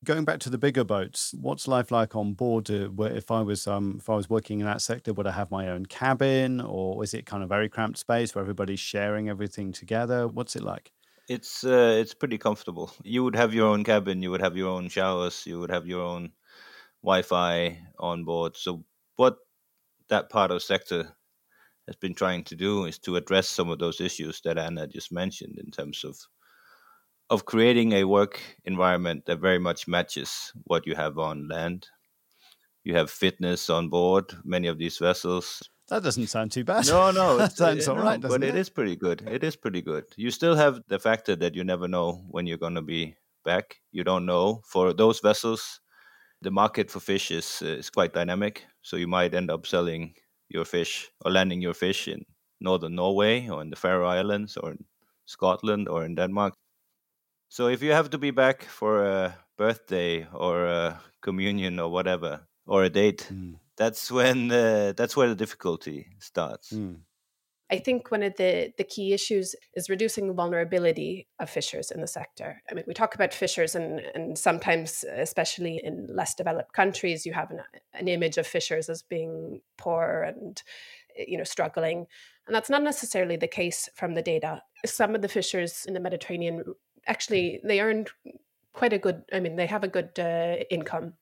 Going 0.08 0.24
back 0.24 0.40
to 0.40 0.50
the 0.50 0.58
bigger 0.58 0.86
boats, 0.86 1.36
what's 1.38 1.68
life 1.68 1.92
like 1.92 2.16
on 2.16 2.32
board? 2.32 2.72
Uh, 2.72 2.90
if 2.98 3.30
I 3.30 3.42
was 3.42 3.68
um, 3.68 3.98
if 4.00 4.10
I 4.10 4.16
was 4.16 4.30
working 4.30 4.62
in 4.62 4.66
that 4.66 4.82
sector, 4.82 5.12
would 5.12 5.28
I 5.28 5.34
have 5.34 5.52
my 5.52 5.68
own 5.68 5.86
cabin, 5.86 6.62
or 6.62 7.04
is 7.04 7.14
it 7.14 7.26
kind 7.26 7.44
of 7.44 7.50
very 7.50 7.68
cramped 7.68 7.98
space 7.98 8.34
where 8.34 8.42
everybody's 8.42 8.80
sharing 8.80 9.28
everything 9.28 9.74
together? 9.74 10.26
What's 10.30 10.56
it 10.56 10.64
like? 10.64 10.94
It's 11.28 11.66
uh, 11.66 11.98
it's 12.00 12.14
pretty 12.14 12.38
comfortable. 12.38 12.90
You 13.04 13.22
would 13.26 13.36
have 13.36 13.54
your 13.54 13.68
own 13.68 13.84
cabin, 13.84 14.22
you 14.22 14.32
would 14.32 14.40
have 14.40 14.56
your 14.56 14.70
own 14.70 14.88
showers, 14.88 15.46
you 15.46 15.60
would 15.60 15.72
have 15.72 15.86
your 15.86 16.04
own 16.04 16.32
Wi-Fi 17.04 17.78
on 18.00 18.24
board. 18.24 18.56
So 18.56 18.86
what 19.18 19.36
that 20.08 20.30
part 20.30 20.52
of 20.52 20.56
the 20.56 20.62
sector 20.62 21.18
has 21.86 21.98
been 21.98 22.16
trying 22.16 22.46
to 22.46 22.56
do 22.56 22.86
is 22.86 22.98
to 23.00 23.18
address 23.18 23.50
some 23.50 23.70
of 23.70 23.80
those 23.80 24.00
issues 24.00 24.40
that 24.46 24.58
Anna 24.58 24.88
just 24.88 25.12
mentioned 25.12 25.60
in 25.60 25.70
terms 25.70 26.06
of 26.06 26.18
of 27.29 27.46
creating 27.46 27.93
a 27.93 28.05
work 28.05 28.39
environment 28.65 29.25
that 29.25 29.39
very 29.39 29.60
much 29.60 29.88
matches 29.88 30.51
what 30.63 30.88
you 30.88 30.96
have 30.96 31.17
on 31.17 31.48
land. 31.48 31.88
You 32.84 32.96
have 32.96 33.12
fitness 33.12 33.69
on 33.69 33.89
board 33.89 34.34
many 34.43 34.67
of 34.67 34.77
these 34.77 34.98
vessels. 34.98 35.62
That 35.89 36.03
doesn't 36.03 36.27
sound 36.27 36.51
too 36.51 36.63
bad. 36.63 36.88
No, 36.88 37.12
no, 37.12 37.38
that 37.41 37.53
sounds 37.53 37.88
all 37.88 37.98
right, 37.98 38.19
but 38.19 38.43
it? 38.43 38.50
it 38.50 38.55
is 38.55 38.69
pretty 38.69 38.96
good. 38.96 39.24
It 39.27 39.43
is 39.43 39.55
pretty 39.55 39.81
good. 39.81 40.05
You 40.15 40.31
still 40.31 40.55
have 40.55 40.81
the 40.88 41.00
factor 41.00 41.36
that 41.36 41.55
you 41.55 41.63
never 41.63 41.88
know 41.88 42.25
when 42.29 42.48
you're 42.48 42.57
going 42.57 42.75
to 42.75 42.81
be 42.81 43.15
back. 43.43 43.75
You 43.91 44.03
don't 44.03 44.25
know 44.25 44.62
for 44.65 44.93
those 44.93 45.19
vessels. 45.19 45.81
The 46.41 46.51
market 46.51 46.91
for 46.91 47.00
fish 47.00 47.31
is 47.31 47.62
uh, 47.63 47.79
is 47.79 47.89
quite 47.89 48.13
dynamic, 48.13 48.65
so 48.84 48.96
you 48.96 49.07
might 49.07 49.34
end 49.34 49.50
up 49.50 49.65
selling 49.65 50.13
your 50.50 50.65
fish 50.65 51.10
or 51.25 51.31
landing 51.31 51.62
your 51.62 51.74
fish 51.74 52.07
in 52.07 52.24
northern 52.62 52.96
Norway 52.96 53.50
or 53.50 53.62
in 53.62 53.69
the 53.69 53.75
Faroe 53.75 54.07
Islands 54.07 54.57
or 54.57 54.72
in 54.72 54.86
Scotland 55.25 55.88
or 55.88 56.05
in 56.05 56.15
Denmark. 56.15 56.53
So 57.50 57.68
if 57.68 57.82
you 57.82 57.92
have 57.92 58.10
to 58.12 58.18
be 58.18 58.32
back 58.32 58.63
for 58.63 59.06
a 59.06 59.38
birthday 59.58 60.27
or 60.34 60.66
a 60.66 61.01
communion 61.22 61.80
or 61.80 61.89
whatever 61.89 62.48
or 62.66 62.84
a 62.84 62.89
date, 62.89 63.27
mm. 63.32 63.56
that's 63.77 64.12
when 64.12 64.51
uh, 64.51 64.94
that's 64.96 65.16
where 65.16 65.30
the 65.30 65.36
difficulty 65.36 66.08
starts. 66.20 66.72
Mm. 66.72 66.98
I 67.70 67.80
think 67.80 68.12
one 68.12 68.24
of 68.24 68.38
the, 68.38 68.72
the 68.77 68.86
key 68.86 69.13
issues 69.13 69.54
is 69.75 69.89
reducing 69.89 70.27
the 70.27 70.34
vulnerability 70.34 71.27
of 71.38 71.50
fishers 71.50 71.92
in 71.92 72.00
the 72.00 72.08
sector. 72.08 72.62
I 72.72 72.74
mean, 72.74 72.86
we 72.88 72.94
talk 72.94 73.13
about 73.13 73.34
fishers, 73.34 73.75
and, 73.75 74.00
and 74.16 74.38
sometimes, 74.38 75.04
especially 75.04 75.82
in 75.84 76.08
less 76.10 76.34
developed 76.34 76.72
countries, 76.72 77.25
you 77.25 77.34
have 77.34 77.51
an, 77.51 77.60
an 77.94 78.08
image 78.08 78.38
of 78.38 78.48
fishers 78.48 78.88
as 78.88 79.01
being 79.01 79.62
poor 79.77 80.24
and 80.25 80.62
you 81.18 81.38
know 81.38 81.44
struggling, 81.44 82.06
and 82.46 82.56
that's 82.56 82.70
not 82.70 82.84
necessarily 82.84 83.36
the 83.36 83.48
case 83.48 83.89
from 83.96 84.13
the 84.13 84.22
data. 84.22 84.62
Some 84.86 85.13
of 85.13 85.22
the 85.22 85.27
fishers 85.27 85.86
in 85.86 85.94
the 85.94 86.00
Mediterranean 86.00 86.63
actually 87.08 87.60
they 87.64 87.80
earned 87.82 88.12
quite 88.74 88.94
a 88.94 89.00
good. 89.00 89.24
I 89.34 89.40
mean, 89.40 89.56
they 89.56 89.68
have 89.68 89.84
a 89.84 89.88
good 89.88 90.20
uh, 90.20 90.64
income 90.70 91.14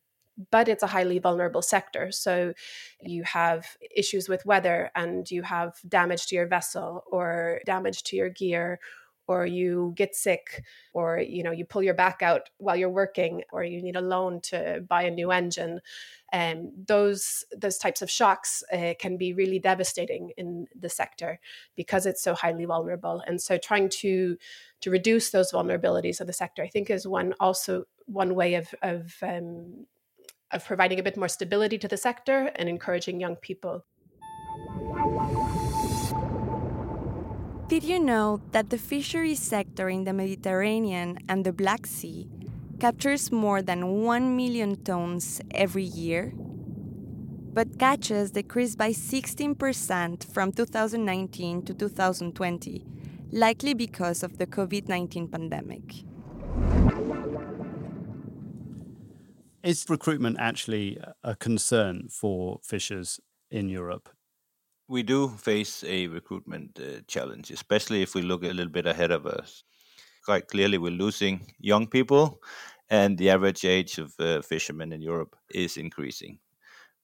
but 0.51 0.67
it's 0.67 0.83
a 0.83 0.87
highly 0.87 1.19
vulnerable 1.19 1.61
sector. 1.61 2.11
So 2.11 2.53
you 3.01 3.23
have 3.23 3.65
issues 3.95 4.27
with 4.27 4.45
weather 4.45 4.91
and 4.95 5.29
you 5.29 5.43
have 5.43 5.75
damage 5.87 6.27
to 6.27 6.35
your 6.35 6.47
vessel 6.47 7.03
or 7.09 7.61
damage 7.65 8.03
to 8.03 8.15
your 8.15 8.29
gear 8.29 8.79
or 9.27 9.45
you 9.45 9.93
get 9.95 10.15
sick 10.15 10.63
or 10.93 11.19
you 11.19 11.43
know 11.43 11.51
you 11.51 11.65
pull 11.65 11.83
your 11.83 11.93
back 11.93 12.21
out 12.21 12.49
while 12.57 12.75
you're 12.75 12.89
working 12.89 13.43
or 13.51 13.63
you 13.63 13.81
need 13.81 13.95
a 13.95 14.01
loan 14.01 14.39
to 14.41 14.83
buy 14.87 15.03
a 15.03 15.11
new 15.11 15.31
engine 15.31 15.79
um, 16.33 16.71
those 16.87 17.45
those 17.55 17.77
types 17.77 18.01
of 18.01 18.09
shocks 18.09 18.63
uh, 18.73 18.93
can 18.99 19.17
be 19.17 19.33
really 19.33 19.59
devastating 19.59 20.31
in 20.37 20.67
the 20.77 20.89
sector 20.89 21.39
because 21.75 22.05
it's 22.05 22.21
so 22.21 22.33
highly 22.33 22.65
vulnerable 22.65 23.23
and 23.27 23.41
so 23.41 23.57
trying 23.57 23.89
to 23.89 24.37
to 24.81 24.89
reduce 24.91 25.31
those 25.31 25.51
vulnerabilities 25.51 26.19
of 26.21 26.27
the 26.27 26.33
sector 26.33 26.63
i 26.63 26.67
think 26.67 26.89
is 26.89 27.07
one 27.07 27.33
also 27.39 27.83
one 28.05 28.35
way 28.35 28.55
of 28.55 28.73
of 28.81 29.15
um, 29.21 29.85
of 30.51 30.65
providing 30.65 30.99
a 30.99 31.03
bit 31.03 31.17
more 31.17 31.27
stability 31.27 31.77
to 31.77 31.87
the 31.87 31.97
sector 31.97 32.51
and 32.55 32.69
encouraging 32.69 33.19
young 33.19 33.35
people. 33.35 33.85
Did 37.67 37.83
you 37.83 37.99
know 37.99 38.41
that 38.51 38.69
the 38.69 38.77
fisheries 38.77 39.41
sector 39.41 39.89
in 39.89 40.03
the 40.03 40.13
Mediterranean 40.13 41.17
and 41.27 41.43
the 41.43 41.51
Black 41.51 41.87
Sea 41.87 42.29
captures 42.79 43.31
more 43.31 43.63
than 43.63 44.03
1 44.03 44.35
million 44.37 44.75
tons 44.83 45.41
every 45.49 45.83
year? 45.83 46.31
But 47.55 47.79
catches 47.79 48.29
decreased 48.29 48.77
by 48.77 48.91
16% 48.91 50.31
from 50.31 50.51
2019 50.51 51.63
to 51.63 51.73
2020, 51.73 52.85
likely 53.31 53.73
because 53.73 54.21
of 54.21 54.37
the 54.37 54.45
COVID 54.45 54.87
19 54.87 55.27
pandemic. 55.27 56.05
Is 59.63 59.89
recruitment 59.89 60.37
actually 60.39 60.99
a 61.23 61.35
concern 61.35 62.09
for 62.11 62.59
fishers 62.61 63.19
in 63.49 63.69
Europe? 63.69 64.14
We 64.87 65.01
do 65.03 65.29
face 65.29 65.83
a 65.83 66.07
recruitment 66.07 66.79
uh, 66.79 67.01
challenge, 67.07 67.49
especially 67.51 68.01
if 68.03 68.13
we 68.13 68.21
look 68.21 68.43
a 68.43 68.53
little 68.53 68.71
bit 68.71 68.85
ahead 68.85 69.11
of 69.11 69.25
us. 69.25 69.63
Quite 70.23 70.47
clearly, 70.47 70.77
we're 70.77 70.91
losing 70.91 71.53
young 71.59 71.87
people, 71.87 72.41
and 72.89 73.17
the 73.17 73.29
average 73.31 73.65
age 73.65 73.97
of 73.97 74.13
uh, 74.19 74.41
fishermen 74.41 74.91
in 74.91 75.01
Europe 75.01 75.35
is 75.51 75.77
increasing. 75.77 76.39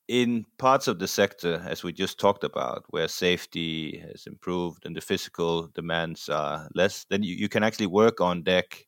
In 0.08 0.46
parts 0.58 0.88
of 0.88 1.00
the 1.00 1.08
sector, 1.08 1.64
as 1.68 1.84
we 1.84 1.94
just 1.94 2.20
talked 2.20 2.44
about, 2.44 2.86
where 2.90 3.08
safety 3.08 3.98
has 4.00 4.28
improved 4.28 4.86
and 4.86 4.96
the 4.96 5.02
physical 5.02 5.68
demands 5.68 6.30
are 6.30 6.70
less, 6.76 7.06
then 7.10 7.24
you, 7.24 7.36
you 7.36 7.50
can 7.50 7.64
actually 7.64 7.88
work 7.88 8.22
on 8.22 8.44
deck 8.44 8.86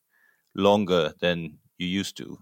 longer 0.56 1.14
than 1.20 1.58
you 1.78 1.88
used 1.88 2.18
to 2.18 2.38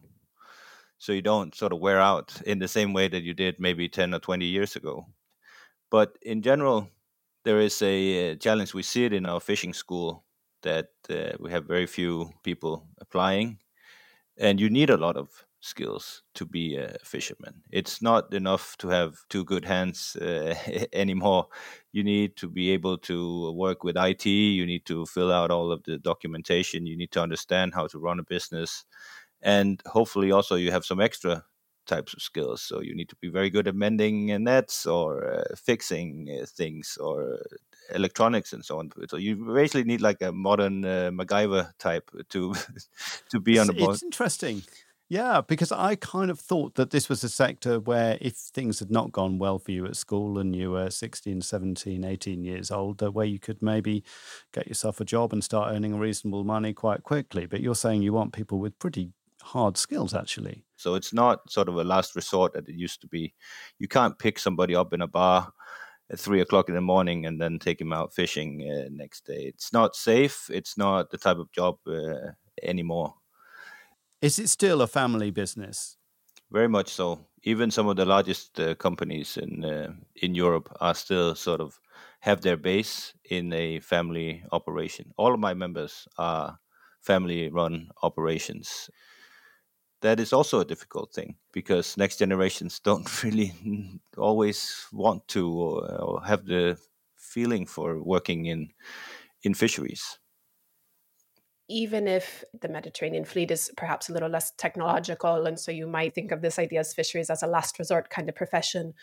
so 1.02 1.14
you 1.14 1.22
don't 1.22 1.56
sort 1.56 1.74
of 1.74 1.80
wear 1.80 2.00
out 2.00 2.40
in 2.46 2.60
the 2.60 2.68
same 2.68 2.94
way 2.94 3.08
that 3.08 3.24
you 3.24 3.34
did 3.34 3.56
maybe 3.60 3.90
10 3.90 4.14
or 4.14 4.20
20 4.20 4.46
years 4.46 4.76
ago. 4.76 5.08
But 5.92 6.18
in 6.24 6.42
general, 6.42 6.90
there 7.46 7.60
is 7.60 7.82
a 7.84 8.32
uh, 8.32 8.36
challenge. 8.38 8.74
We 8.74 8.84
see 8.84 9.06
it 9.06 9.14
in 9.14 9.28
our 9.28 9.40
fishing 9.40 9.74
school 9.74 10.24
that 10.64 10.90
uh, 11.10 11.34
we 11.40 11.52
have 11.52 11.66
very 11.66 11.88
few 11.88 12.32
people 12.44 12.88
applying, 13.00 13.60
and 14.38 14.60
you 14.60 14.70
need 14.70 14.90
a 14.90 14.98
lot 14.98 15.18
of 15.18 15.30
skills 15.60 16.24
to 16.34 16.46
be 16.46 16.78
a 16.78 16.98
fisherman. 17.04 17.62
It's 17.72 18.02
not 18.02 18.34
enough 18.34 18.76
to 18.80 18.88
have 18.90 19.18
two 19.30 19.44
good 19.46 19.66
hands 19.66 20.16
uh, 20.16 20.56
anymore. 20.94 21.48
You 21.92 22.04
need 22.04 22.36
to 22.38 22.50
be 22.50 22.72
able 22.72 22.98
to 23.00 23.52
work 23.52 23.84
with 23.84 23.98
IT, 23.98 24.26
you 24.26 24.66
need 24.66 24.86
to 24.88 25.06
fill 25.06 25.32
out 25.32 25.52
all 25.52 25.72
of 25.72 25.84
the 25.84 26.00
documentation, 26.00 26.88
you 26.88 26.98
need 26.98 27.12
to 27.12 27.22
understand 27.22 27.76
how 27.76 27.88
to 27.88 28.00
run 28.00 28.20
a 28.20 28.24
business 28.24 28.86
and 29.42 29.82
hopefully 29.88 30.32
also 30.32 30.56
you 30.56 30.72
have 30.72 30.86
some 30.86 31.02
extra 31.02 31.44
types 31.86 32.14
of 32.14 32.22
skills 32.22 32.62
so 32.62 32.82
you 32.82 32.96
need 32.96 33.10
to 33.10 33.16
be 33.18 33.30
very 33.30 33.50
good 33.50 33.68
at 33.68 33.76
mending 33.76 34.28
nets 34.44 34.86
or 34.86 35.26
uh, 35.26 35.56
fixing 35.56 36.40
uh, 36.42 36.46
things 36.46 36.98
or 37.02 37.40
electronics 37.94 38.54
and 38.54 38.64
so 38.64 38.80
on. 38.80 38.92
So 39.08 39.18
you 39.18 39.36
basically 39.54 39.84
need 39.84 40.02
like 40.02 40.22
a 40.22 40.32
modern 40.32 40.86
uh, 40.86 41.12
MacGyver 41.12 41.72
type 41.78 42.10
to 42.30 42.54
to 43.30 43.40
be 43.40 43.60
on 43.60 43.68
the 43.68 43.74
boat. 43.74 43.94
It's 43.94 44.04
interesting. 44.04 44.64
Yeah, 45.10 45.42
because 45.46 45.74
I 45.74 45.96
kind 45.96 46.32
of 46.32 46.40
thought 46.40 46.76
that 46.76 46.92
this 46.92 47.10
was 47.10 47.22
a 47.22 47.28
sector 47.28 47.82
where 47.82 48.18
if 48.22 48.34
things 48.34 48.80
had 48.80 48.90
not 48.90 49.12
gone 49.12 49.40
well 49.40 49.60
for 49.60 49.72
you 49.72 49.86
at 49.86 49.98
school 49.98 50.40
and 50.40 50.56
you 50.56 50.72
were 50.72 50.90
16, 50.90 51.42
17, 51.42 52.06
18 52.06 52.46
years 52.46 52.72
old, 52.72 53.02
where 53.14 53.26
you 53.26 53.38
could 53.38 53.62
maybe 53.62 54.06
get 54.54 54.68
yourself 54.68 55.02
a 55.02 55.06
job 55.06 55.34
and 55.34 55.44
start 55.44 55.74
earning 55.74 56.00
reasonable 56.00 56.46
money 56.46 56.72
quite 56.72 57.04
quickly. 57.04 57.46
But 57.46 57.60
you're 57.60 57.76
saying 57.76 58.04
you 58.04 58.14
want 58.14 58.32
people 58.32 58.60
with 58.60 58.80
pretty 58.80 59.10
hard 59.42 59.78
skills, 59.78 60.14
actually. 60.14 60.64
So 60.76 60.96
it's 60.96 61.14
not 61.14 61.52
sort 61.52 61.70
of 61.70 61.76
a 61.76 61.84
last 61.84 62.16
resort 62.16 62.54
that 62.54 62.70
it 62.70 62.76
used 62.76 63.02
to 63.02 63.08
be. 63.08 63.34
You 63.80 63.88
can't 63.88 64.18
pick 64.18 64.40
somebody 64.40 64.76
up 64.76 64.94
in 64.94 65.02
a 65.02 65.08
bar 65.08 65.52
at 66.12 66.20
three 66.20 66.42
o'clock 66.42 66.70
in 66.70 66.76
the 66.76 66.82
morning 66.82 67.26
and 67.26 67.40
then 67.40 67.60
take 67.60 67.80
him 67.80 67.94
out 67.94 68.14
fishing 68.14 68.70
uh, 68.70 68.90
next 68.92 69.26
day. 69.26 69.44
It's 69.44 69.72
not 69.72 69.96
safe. 69.96 70.50
It's 70.50 70.78
not 70.78 71.10
the 71.10 71.18
type 71.18 71.38
of 71.38 71.52
job 71.52 71.78
uh, 71.88 72.32
anymore. 72.64 73.16
Is 74.22 74.38
it 74.38 74.50
still 74.50 74.82
a 74.82 74.88
family 74.88 75.32
business? 75.32 75.98
Very 76.52 76.68
much 76.68 76.90
so. 76.90 77.26
Even 77.44 77.72
some 77.72 77.88
of 77.88 77.96
the 77.96 78.06
largest 78.06 78.60
uh, 78.60 78.76
companies 78.76 79.38
in 79.38 79.66
uh, 79.66 79.94
in 80.22 80.36
Europe 80.36 80.70
are 80.80 80.94
still 80.94 81.34
sort 81.34 81.62
of 81.62 81.80
have 82.20 82.42
their 82.42 82.58
base 82.58 83.14
in 83.30 83.52
a 83.54 83.80
family 83.80 84.44
operation. 84.52 85.12
All 85.18 85.34
of 85.34 85.40
my 85.40 85.56
members 85.56 86.08
are 86.18 86.60
family-run 87.02 87.90
operations. 88.04 88.90
That 90.02 90.20
is 90.20 90.34
also 90.34 90.60
a 90.60 90.66
difficult 90.66 91.14
thing 91.14 91.36
because 91.52 91.96
next 91.98 92.18
generations 92.18 92.80
don't 92.80 93.24
really 93.24 93.54
always 94.18 94.88
want 94.92 95.28
to 95.30 95.50
or, 95.52 95.92
or 96.02 96.26
have 96.26 96.46
the 96.46 96.78
feeling 97.18 97.66
for 97.66 98.02
working 98.02 98.46
in 98.46 98.70
in 99.44 99.54
fisheries 99.54 100.20
even 101.72 102.06
if 102.06 102.44
the 102.60 102.68
Mediterranean 102.68 103.24
fleet 103.24 103.50
is 103.50 103.72
perhaps 103.78 104.10
a 104.10 104.14
little 104.14 104.30
less 104.30 104.52
technological, 104.58 105.48
and 105.48 105.58
so 105.58 105.72
you 105.72 105.88
might 105.88 106.14
think 106.14 106.32
of 106.32 106.42
this 106.42 106.60
idea 106.60 106.82
as 106.82 106.94
fisheries 106.94 107.30
as 107.30 107.42
a 107.42 107.48
last 107.48 107.80
resort 107.80 108.10
kind 108.10 108.28
of 108.28 108.36
profession. 108.36 108.94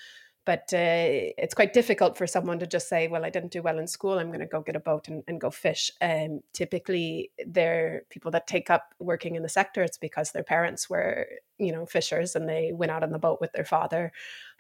But 0.45 0.73
uh, 0.73 1.37
it's 1.37 1.53
quite 1.53 1.75
difficult 1.75 2.17
for 2.17 2.27
someone 2.27 2.59
to 2.61 2.67
just 2.67 2.89
say, 2.89 3.07
"Well, 3.07 3.25
I 3.25 3.31
didn't 3.31 3.53
do 3.53 3.61
well 3.61 3.79
in 3.79 3.87
school. 3.87 4.19
I'm 4.19 4.29
going 4.29 4.41
to 4.41 4.47
go 4.47 4.63
get 4.63 4.77
a 4.77 4.81
boat 4.81 5.09
and, 5.09 5.23
and 5.29 5.41
go 5.41 5.51
fish." 5.51 5.91
Um, 6.01 6.41
typically, 6.55 7.33
they're 7.47 8.03
people 8.09 8.31
that 8.31 8.47
take 8.47 8.71
up 8.71 8.95
working 8.99 9.35
in 9.35 9.43
the 9.43 9.49
sector. 9.51 9.83
It's 9.83 9.99
because 9.99 10.33
their 10.33 10.43
parents 10.43 10.89
were, 10.89 11.27
you 11.59 11.71
know, 11.71 11.85
fishers, 11.85 12.35
and 12.35 12.49
they 12.49 12.73
went 12.73 12.93
out 12.93 13.03
on 13.03 13.13
the 13.13 13.19
boat 13.19 13.43
with 13.43 13.53
their 13.53 13.67
father, 13.67 14.11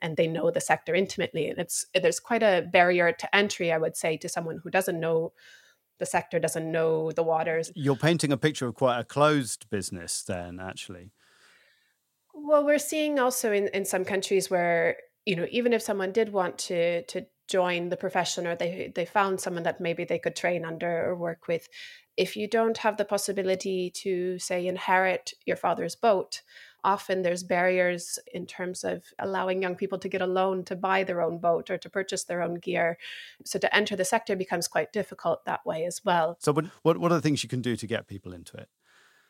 and 0.03 0.17
they 0.17 0.27
know 0.27 0.51
the 0.51 0.61
sector 0.61 0.95
intimately. 0.95 1.49
And 1.49 1.59
it's 1.59 1.87
there's 1.95 2.21
quite 2.21 2.43
a 2.43 2.69
barrier 2.71 3.13
to 3.13 3.37
entry, 3.37 3.73
I 3.73 3.79
would 3.79 3.97
say, 3.97 4.19
to 4.19 4.29
someone 4.29 4.61
who 4.63 4.71
doesn't 4.71 5.01
know 5.01 5.33
the 5.99 6.07
sector 6.07 6.39
doesn't 6.39 6.71
know 6.71 7.13
the 7.13 7.23
waters. 7.23 7.73
You're 7.75 7.97
painting 7.97 8.33
a 8.33 8.37
picture 8.37 8.69
of 8.69 8.75
quite 8.75 9.01
a 9.01 9.05
closed 9.05 9.69
business, 9.71 10.23
then, 10.23 10.61
actually. 10.61 11.13
Well, 12.33 12.65
we're 12.65 12.79
seeing 12.79 13.19
also 13.19 13.53
in, 13.53 13.69
in 13.75 13.85
some 13.85 14.05
countries 14.05 14.49
where, 14.49 14.97
you 15.29 15.37
know, 15.37 15.47
even 15.51 15.75
if 15.75 15.83
someone 15.83 16.11
did 16.13 16.33
want 16.33 16.57
to 16.57 17.03
to 17.03 17.27
join 17.49 17.91
the 17.91 17.99
profession 17.99 18.47
or 18.47 18.57
they 18.57 18.91
they 18.95 19.05
found 19.05 19.41
someone 19.41 19.63
that 19.65 19.79
maybe 19.79 20.05
they 20.05 20.19
could 20.19 20.35
train 20.35 20.65
under 20.65 21.05
or 21.05 21.15
work 21.15 21.47
with, 21.49 21.69
if 22.17 22.35
you 22.35 22.49
don't 22.49 22.79
have 22.79 22.97
the 22.97 23.05
possibility 23.05 23.91
to 23.91 24.39
say 24.39 24.67
inherit 24.67 25.35
your 25.45 25.57
father's 25.57 25.95
boat, 25.95 26.41
often 26.83 27.21
there's 27.21 27.43
barriers 27.43 28.19
in 28.33 28.47
terms 28.47 28.85
of 28.85 29.05
allowing 29.19 29.61
young 29.61 29.77
people 29.77 29.99
to 29.99 30.09
get 30.09 30.23
a 30.23 30.27
loan 30.27 30.65
to 30.65 30.75
buy 30.75 31.05
their 31.05 31.21
own 31.21 31.37
boat 31.37 31.69
or 31.69 31.77
to 31.77 31.91
purchase 31.91 32.25
their 32.25 32.41
own 32.41 32.55
gear. 32.55 32.97
So 33.45 33.59
to 33.59 33.77
enter 33.77 33.97
the 33.97 34.07
sector 34.07 34.35
becomes 34.35 34.67
quite 34.67 34.95
difficult 34.95 35.45
that 35.45 35.67
way 35.67 35.85
as 35.85 36.03
well. 36.07 36.39
So 36.41 36.55
what 36.55 36.97
what 36.97 37.13
are 37.13 37.17
the 37.17 37.27
things 37.27 37.43
you 37.43 37.51
can 37.51 37.61
do 37.61 37.77
to 37.77 37.87
get 37.87 38.07
people 38.07 38.33
into 38.33 38.57
it? 38.57 38.71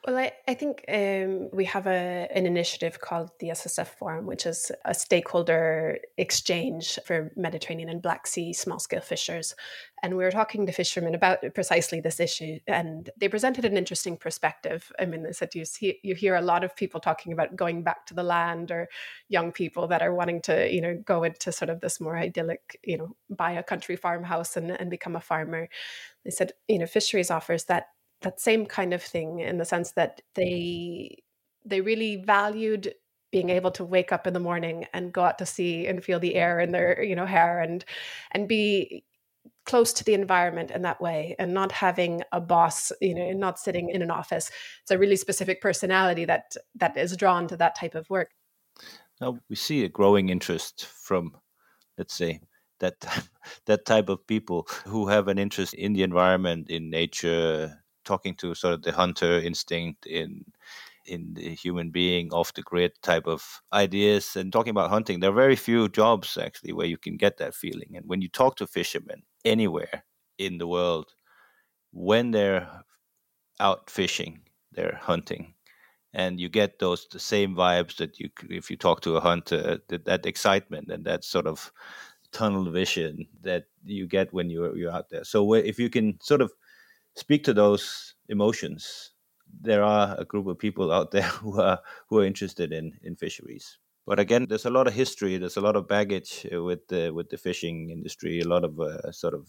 Well, 0.07 0.17
I, 0.17 0.31
I 0.47 0.55
think 0.55 0.85
um, 0.89 1.51
we 1.53 1.65
have 1.65 1.89
a, 1.89 2.29
an 2.33 2.47
initiative 2.47 3.01
called 3.01 3.31
the 3.41 3.49
SSF 3.49 3.89
Forum, 3.89 4.27
which 4.27 4.47
is 4.47 4.71
a 4.85 4.95
stakeholder 4.95 5.99
exchange 6.17 7.01
for 7.05 7.33
Mediterranean 7.35 7.89
and 7.89 8.01
Black 8.01 8.29
Sea 8.29 8.53
small 8.53 8.79
scale 8.79 9.01
fishers. 9.01 9.57
And 10.01 10.17
we 10.17 10.23
were 10.23 10.31
talking 10.31 10.67
to 10.67 10.73
fishermen 10.73 11.17
about 11.17 11.41
precisely 11.53 12.01
this 12.01 12.21
issue, 12.21 12.61
and 12.69 13.11
they 13.19 13.29
presented 13.29 13.65
an 13.65 13.77
interesting 13.77 14.17
perspective. 14.17 14.93
I 15.01 15.05
mean, 15.05 15.25
they 15.25 15.33
said 15.33 15.53
you, 15.57 15.65
see, 15.65 15.99
you 16.05 16.15
hear 16.15 16.37
a 16.37 16.43
lot 16.43 16.63
of 16.63 16.77
people 16.77 17.01
talking 17.01 17.33
about 17.33 17.57
going 17.57 17.83
back 17.83 18.07
to 18.07 18.15
the 18.15 18.23
land 18.23 18.71
or 18.71 18.89
young 19.29 19.51
people 19.51 19.89
that 19.89 20.01
are 20.01 20.15
wanting 20.15 20.43
to, 20.43 20.73
you 20.73 20.81
know, 20.81 20.97
go 21.05 21.25
into 21.25 21.51
sort 21.51 21.71
of 21.71 21.81
this 21.81 22.01
more 22.01 22.17
idyllic, 22.17 22.79
you 22.85 22.99
know, 22.99 23.17
buy 23.31 23.51
a 23.51 23.65
country 23.65 23.97
farmhouse 23.97 24.57
and, 24.57 24.71
and 24.71 24.91
become 24.91 25.17
a 25.17 25.21
farmer. 25.21 25.69
They 26.25 26.31
said, 26.31 26.53
you 26.69 26.79
know, 26.79 26.87
fisheries 26.87 27.33
offers 27.33 27.65
that 27.65 27.89
that 28.23 28.41
same 28.41 28.67
kind 28.67 28.93
of 28.93 29.03
thing 29.03 29.41
in 29.41 29.59
the 29.59 29.65
sense 29.65 29.93
that 29.93 30.21
they 30.35 31.23
they 31.65 31.81
really 31.81 32.17
valued 32.17 32.95
being 33.31 33.51
able 33.51 33.71
to 33.71 33.85
wake 33.85 34.11
up 34.13 34.27
in 34.27 34.33
the 34.33 34.41
morning 34.41 34.87
and 34.95 35.13
go 35.13 35.23
out 35.23 35.39
to 35.39 35.47
sea 35.47 35.87
and 35.87 36.03
feel 36.03 36.19
the 36.19 36.35
air 36.35 36.61
in 36.61 36.73
their 36.73 37.03
you 37.03 37.15
know 37.15 37.27
hair 37.27 37.61
and 37.61 37.85
and 38.33 38.49
be 38.49 39.05
close 39.67 39.93
to 39.93 40.05
the 40.05 40.15
environment 40.15 40.71
in 40.71 40.81
that 40.83 41.01
way 41.01 41.37
and 41.39 41.53
not 41.53 41.71
having 41.73 42.23
a 42.33 42.41
boss 42.41 42.91
you 43.01 43.15
know 43.15 43.29
and 43.29 43.39
not 43.39 43.59
sitting 43.59 43.91
in 43.91 44.03
an 44.03 44.11
office. 44.11 44.51
It's 44.83 44.91
a 44.91 44.99
really 44.99 45.17
specific 45.17 45.61
personality 45.61 46.25
that 46.25 46.55
that 46.77 46.97
is 46.97 47.17
drawn 47.17 47.47
to 47.49 47.57
that 47.59 47.79
type 47.79 47.95
of 47.95 48.09
work. 48.09 48.31
Now 49.21 49.39
we 49.49 49.57
see 49.57 49.85
a 49.85 49.89
growing 49.89 50.31
interest 50.31 50.87
from 50.87 51.37
let's 51.99 52.15
say 52.15 52.41
that 52.81 52.97
that 53.67 53.85
type 53.85 54.09
of 54.09 54.27
people 54.27 54.67
who 54.87 55.09
have 55.09 55.29
an 55.29 55.39
interest 55.39 55.75
in 55.75 55.93
the 55.93 56.03
environment 56.03 56.71
in 56.71 56.91
nature 56.91 57.77
talking 58.09 58.35
to 58.37 58.55
sort 58.55 58.75
of 58.75 58.83
the 58.83 58.93
hunter 58.93 59.39
instinct 59.39 60.07
in 60.07 60.45
in 61.07 61.35
the 61.35 61.55
human 61.55 61.91
being 61.91 62.33
off 62.33 62.55
the 62.55 62.63
grid 62.63 62.93
type 63.03 63.27
of 63.27 63.63
ideas 63.73 64.37
and 64.37 64.53
talking 64.53 64.71
about 64.77 64.91
hunting 64.91 65.21
there 65.21 65.31
are 65.31 65.45
very 65.47 65.57
few 65.57 65.89
jobs 65.89 66.37
actually 66.37 66.73
where 66.73 66.87
you 66.87 66.99
can 66.99 67.17
get 67.17 67.39
that 67.39 67.55
feeling. 67.55 67.91
And 67.97 68.05
when 68.07 68.21
you 68.23 68.29
talk 68.29 68.57
to 68.57 68.67
fishermen 68.67 69.23
anywhere 69.45 70.05
in 70.39 70.59
the 70.59 70.67
world 70.67 71.07
when 71.93 72.31
they're 72.31 72.69
out 73.61 73.91
fishing 73.91 74.41
they're 74.73 74.99
hunting 75.01 75.55
and 76.13 76.41
you 76.41 76.49
get 76.49 76.79
those 76.79 77.07
the 77.11 77.19
same 77.19 77.55
vibes 77.55 77.97
that 77.97 78.19
you 78.21 78.29
if 78.51 78.71
you 78.71 78.77
talk 78.77 79.01
to 79.03 79.17
a 79.17 79.21
hunter 79.21 79.79
that, 79.89 80.05
that 80.05 80.27
excitement 80.27 80.91
and 80.91 81.05
that 81.05 81.25
sort 81.25 81.47
of 81.47 81.73
tunnel 82.33 82.71
vision 82.71 83.27
that 83.43 83.65
you 83.85 84.07
get 84.07 84.33
when 84.33 84.51
you're 84.51 84.77
you're 84.77 84.93
out 84.93 85.09
there. 85.11 85.25
So 85.25 85.55
if 85.55 85.79
you 85.79 85.91
can 85.91 86.19
sort 86.21 86.43
of 86.43 86.53
speak 87.19 87.45
to 87.45 87.53
those 87.53 88.15
emotions. 88.29 89.13
There 89.61 89.83
are 89.83 90.17
a 90.19 90.25
group 90.25 90.47
of 90.47 90.59
people 90.59 90.93
out 90.97 91.11
there 91.11 91.23
who 91.23 91.61
are 91.61 91.81
who 92.09 92.19
are 92.19 92.25
interested 92.25 92.73
in 92.73 92.99
in 93.03 93.17
fisheries. 93.17 93.79
But 94.07 94.19
again, 94.19 94.47
there's 94.49 94.65
a 94.65 94.71
lot 94.71 94.87
of 94.87 94.95
history. 94.95 95.37
There's 95.37 95.59
a 95.59 95.61
lot 95.61 95.77
of 95.77 95.87
baggage 95.87 96.47
uh, 96.53 96.63
with 96.63 96.89
the 96.89 97.11
with 97.11 97.29
the 97.29 97.37
fishing 97.37 97.91
industry. 97.91 98.41
A 98.41 98.49
lot 98.49 98.65
of 98.65 98.81
uh, 98.81 99.13
sort 99.13 99.35
of 99.35 99.49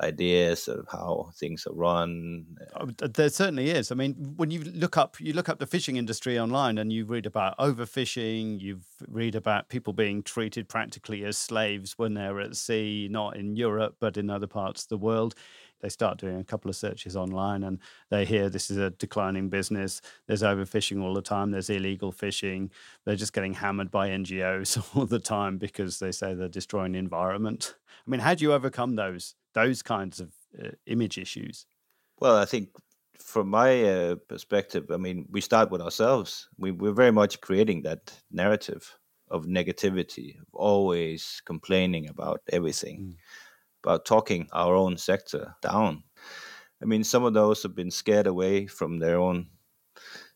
ideas 0.00 0.68
of 0.68 0.86
how 0.92 1.30
things 1.40 1.66
are 1.66 1.74
run. 1.74 2.44
Oh, 2.76 2.86
there 2.86 3.30
certainly 3.30 3.70
is. 3.70 3.90
I 3.90 3.94
mean, 3.94 4.14
when 4.36 4.50
you 4.50 4.60
look 4.60 4.96
up 4.96 5.20
you 5.20 5.32
look 5.32 5.48
up 5.48 5.58
the 5.58 5.66
fishing 5.66 5.96
industry 5.96 6.38
online 6.38 6.78
and 6.78 6.92
you 6.92 7.04
read 7.04 7.26
about 7.26 7.58
overfishing, 7.58 8.60
you 8.60 8.80
read 9.08 9.34
about 9.34 9.68
people 9.68 9.92
being 9.92 10.22
treated 10.22 10.68
practically 10.68 11.24
as 11.24 11.36
slaves 11.36 11.94
when 11.96 12.14
they're 12.14 12.40
at 12.40 12.56
sea, 12.56 13.08
not 13.10 13.36
in 13.36 13.56
Europe 13.56 13.96
but 14.00 14.16
in 14.16 14.30
other 14.30 14.46
parts 14.46 14.82
of 14.82 14.88
the 14.88 14.98
world 14.98 15.34
they 15.80 15.88
start 15.88 16.18
doing 16.18 16.38
a 16.38 16.44
couple 16.44 16.68
of 16.68 16.76
searches 16.76 17.16
online 17.16 17.62
and 17.62 17.78
they 18.10 18.24
hear 18.24 18.48
this 18.48 18.70
is 18.70 18.76
a 18.76 18.90
declining 18.90 19.48
business. 19.48 20.00
There's 20.26 20.42
overfishing 20.42 21.02
all 21.02 21.14
the 21.14 21.22
time. 21.22 21.50
There's 21.50 21.70
illegal 21.70 22.12
fishing. 22.12 22.70
They're 23.04 23.16
just 23.16 23.32
getting 23.32 23.54
hammered 23.54 23.90
by 23.90 24.08
NGOs 24.08 24.82
all 24.96 25.06
the 25.06 25.18
time 25.18 25.58
because 25.58 25.98
they 25.98 26.12
say 26.12 26.34
they're 26.34 26.48
destroying 26.48 26.92
the 26.92 26.98
environment. 26.98 27.74
I 28.06 28.10
mean, 28.10 28.20
how 28.20 28.34
do 28.34 28.44
you 28.44 28.52
overcome 28.52 28.96
those 28.96 29.34
those 29.54 29.82
kinds 29.82 30.20
of 30.20 30.32
uh, 30.62 30.70
image 30.86 31.18
issues? 31.18 31.66
Well, 32.20 32.36
I 32.36 32.44
think 32.44 32.70
from 33.18 33.48
my 33.48 33.84
uh, 33.84 34.16
perspective, 34.28 34.90
I 34.90 34.96
mean, 34.96 35.26
we 35.30 35.40
start 35.40 35.70
with 35.70 35.80
ourselves. 35.80 36.48
We, 36.58 36.70
we're 36.70 36.92
very 36.92 37.12
much 37.12 37.40
creating 37.40 37.82
that 37.82 38.12
narrative 38.30 38.98
of 39.30 39.46
negativity, 39.46 40.38
of 40.40 40.46
always 40.52 41.42
complaining 41.44 42.08
about 42.08 42.40
everything. 42.52 42.98
Mm 43.00 43.14
about 43.88 44.04
talking 44.04 44.46
our 44.52 44.74
own 44.74 44.98
sector 44.98 45.54
down. 45.62 46.02
I 46.82 46.84
mean, 46.84 47.04
some 47.04 47.24
of 47.24 47.32
those 47.32 47.62
have 47.62 47.74
been 47.74 47.90
scared 47.90 48.26
away 48.26 48.66
from 48.66 48.98
their 48.98 49.18
own 49.18 49.46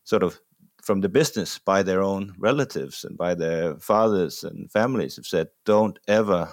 sort 0.05 0.23
of 0.23 0.41
from 0.83 1.03
the 1.03 1.09
business 1.09 1.59
by 1.59 1.83
their 1.83 2.03
own 2.03 2.35
relatives 2.39 3.05
and 3.05 3.17
by 3.17 3.35
their 3.35 3.77
fathers 3.77 4.43
and 4.43 4.73
families 4.73 5.17
have 5.17 5.27
said, 5.27 5.49
don't 5.65 5.99
ever 6.09 6.49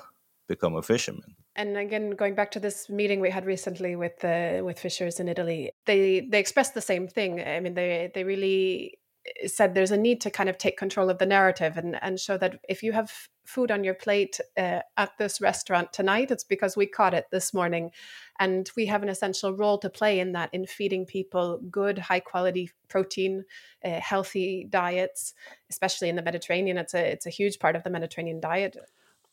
become 0.48 0.76
a 0.76 0.84
fisherman. 0.84 1.36
And 1.56 1.78
again, 1.78 2.12
going 2.12 2.36
back 2.36 2.52
to 2.52 2.60
this 2.60 2.90
meeting 2.90 3.22
we 3.22 3.32
had 3.32 3.46
recently 3.46 3.96
with 3.96 4.20
the 4.20 4.62
with 4.64 4.80
fishers 4.80 5.20
in 5.20 5.30
Italy, 5.30 5.72
they 5.86 6.28
they 6.30 6.40
expressed 6.40 6.74
the 6.74 6.82
same 6.82 7.08
thing. 7.08 7.42
I 7.42 7.60
mean, 7.60 7.76
they 7.76 8.12
they 8.14 8.24
really 8.24 9.00
said 9.46 9.74
there's 9.74 9.92
a 9.92 9.98
need 9.98 10.22
to 10.22 10.30
kind 10.30 10.50
of 10.50 10.58
take 10.58 10.78
control 10.78 11.10
of 11.10 11.18
the 11.18 11.26
narrative 11.26 11.78
and 11.78 11.98
and 12.02 12.20
show 12.20 12.38
that 12.38 12.60
if 12.70 12.84
you 12.84 12.92
have 12.92 13.12
food 13.50 13.72
on 13.72 13.84
your 13.84 13.96
plate 13.96 14.40
uh, 14.58 14.82
at 14.96 15.18
this 15.18 15.42
restaurant 15.42 15.92
tonight, 15.92 16.30
it's 16.30 16.44
because 16.44 16.78
we 16.78 16.86
caught 16.86 17.16
it 17.16 17.26
this 17.32 17.54
morning. 17.54 17.92
And 18.40 18.70
we 18.78 18.86
have 18.86 19.02
an 19.04 19.10
essential 19.10 19.56
role 19.56 19.80
to 19.80 19.90
play 19.90 20.20
in 20.20 20.34
that, 20.34 20.54
in 20.54 20.66
feeding 20.68 21.06
people 21.06 21.60
good, 21.70 21.98
high 21.98 22.20
quality 22.20 22.70
protein, 22.88 23.44
uh, 23.84 24.00
healthy 24.00 24.68
diets, 24.70 25.34
especially 25.70 26.10
in 26.10 26.16
the 26.16 26.22
Mediterranean. 26.22 26.78
It's 26.78 26.94
a, 26.94 27.12
it's 27.12 27.26
a 27.26 27.32
huge 27.32 27.60
part 27.60 27.76
of 27.76 27.84
the 27.84 27.90
Mediterranean 27.90 28.40
diet. 28.40 28.78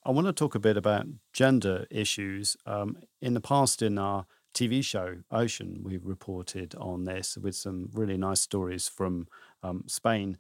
I 0.05 0.11
want 0.11 0.27
to 0.29 0.33
talk 0.33 0.55
a 0.55 0.61
bit 0.61 0.77
about 0.77 1.07
gender 1.33 1.87
issues. 1.91 2.57
Um, 2.65 2.97
in 3.21 3.35
the 3.35 3.41
past, 3.41 3.83
in 3.83 3.99
our 3.99 4.27
TV 4.55 4.83
show 4.83 5.17
Ocean, 5.31 5.81
we 5.83 5.99
reported 5.99 6.75
on 6.77 7.05
this 7.05 7.37
with 7.37 7.55
some 7.55 7.91
really 7.93 8.17
nice 8.17 8.41
stories 8.41 8.89
from 8.89 9.29
um, 9.63 9.85
Spain, 9.87 10.39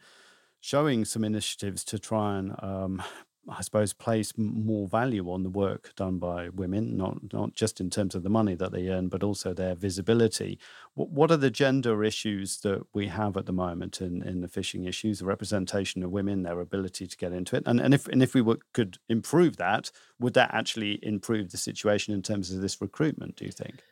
showing 0.61 1.05
some 1.05 1.23
initiatives 1.23 1.85
to 1.85 1.99
try 1.99 2.39
and, 2.39 2.55
um, 2.62 3.03
I 3.49 3.63
suppose, 3.63 3.93
place 3.93 4.33
more 4.37 4.89
value 4.89 5.31
on 5.31 5.43
the 5.43 5.51
work 5.51 5.95
done 5.97 6.19
by 6.19 6.49
women, 6.49 6.97
not 6.97 7.33
not 7.33 7.55
just 7.55 7.81
in 7.81 7.91
terms 7.91 8.15
of 8.15 8.23
the 8.23 8.29
money 8.29 8.55
that 8.57 8.73
they 8.73 8.89
earn, 8.89 9.09
but 9.09 9.23
also 9.23 9.55
their 9.55 9.75
visibility. 9.75 10.59
What, 10.95 11.31
are 11.31 11.37
the 11.37 11.51
gender 11.51 12.03
issues 12.03 12.59
that 12.63 12.83
we 12.93 13.09
have 13.09 13.37
at 13.37 13.47
the 13.47 13.53
moment 13.53 14.01
in, 14.01 14.23
in 14.23 14.41
the 14.41 14.49
fishing 14.49 14.85
issues? 14.85 15.19
The 15.19 15.27
representation 15.27 16.03
of 16.03 16.11
women, 16.11 16.43
their 16.43 16.61
ability 16.61 17.07
to 17.07 17.17
get 17.17 17.33
into 17.33 17.57
it, 17.57 17.63
and 17.67 17.81
and 17.81 17.95
if 17.95 18.07
and 18.09 18.23
if 18.23 18.35
we 18.35 18.43
were, 18.43 18.59
could 18.73 18.99
improve 19.09 19.57
that, 19.57 19.91
would 20.19 20.35
that 20.35 20.53
actually 20.53 20.99
improve 21.03 21.51
the 21.51 21.59
situation 21.59 22.15
in 22.15 22.23
terms 22.23 22.51
of 22.51 22.61
this 22.61 22.81
recruitment? 22.81 23.37
Do 23.37 23.45
you 23.45 23.53
think? 23.53 23.83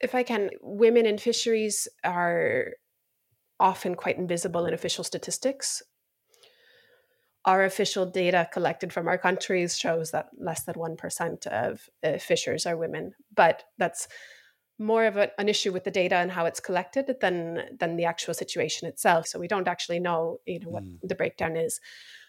if 0.00 0.14
I 0.14 0.22
can, 0.22 0.50
women 0.60 1.06
in 1.06 1.18
fisheries 1.18 1.88
are 2.04 2.72
often 3.58 3.94
quite 3.94 4.18
invisible 4.18 4.66
in 4.66 4.74
official 4.74 5.04
statistics. 5.04 5.82
Our 7.46 7.64
official 7.64 8.06
data 8.06 8.48
collected 8.52 8.92
from 8.92 9.06
our 9.06 9.18
countries 9.18 9.78
shows 9.78 10.10
that 10.10 10.30
less 10.36 10.64
than 10.64 10.74
1% 10.74 11.46
of 11.46 11.88
uh, 12.04 12.18
fishers 12.18 12.66
are 12.66 12.76
women, 12.76 13.14
but 13.34 13.64
that's 13.78 14.08
more 14.78 15.06
of 15.06 15.16
a, 15.16 15.30
an 15.40 15.48
issue 15.48 15.72
with 15.72 15.84
the 15.84 15.90
data 15.90 16.16
and 16.16 16.30
how 16.30 16.44
it's 16.44 16.60
collected 16.60 17.06
than 17.20 17.76
than 17.78 17.96
the 17.96 18.04
actual 18.04 18.34
situation 18.34 18.86
itself. 18.88 19.26
So 19.26 19.38
we 19.38 19.48
don't 19.48 19.68
actually 19.68 20.00
know, 20.00 20.40
you 20.44 20.60
know, 20.60 20.68
what 20.68 20.84
mm. 20.84 20.98
the 21.02 21.14
breakdown 21.14 21.56
is. 21.56 21.80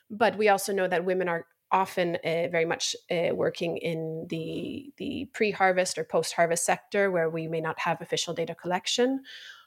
But 0.10 0.38
we 0.38 0.48
also 0.48 0.72
know 0.72 0.88
that 0.88 1.04
women 1.04 1.28
are 1.28 1.46
often 1.72 2.16
uh, 2.24 2.48
very 2.50 2.64
much 2.64 2.96
uh, 3.12 3.34
working 3.34 3.78
in 3.78 4.28
the 4.30 4.94
the 4.98 5.28
pre-harvest 5.34 5.98
or 5.98 6.06
post-harvest 6.06 6.66
sector 6.66 7.12
where 7.12 7.30
we 7.30 7.48
may 7.48 7.60
not 7.60 7.78
have 7.80 8.02
official 8.02 8.34
data 8.34 8.56
collection 8.56 9.22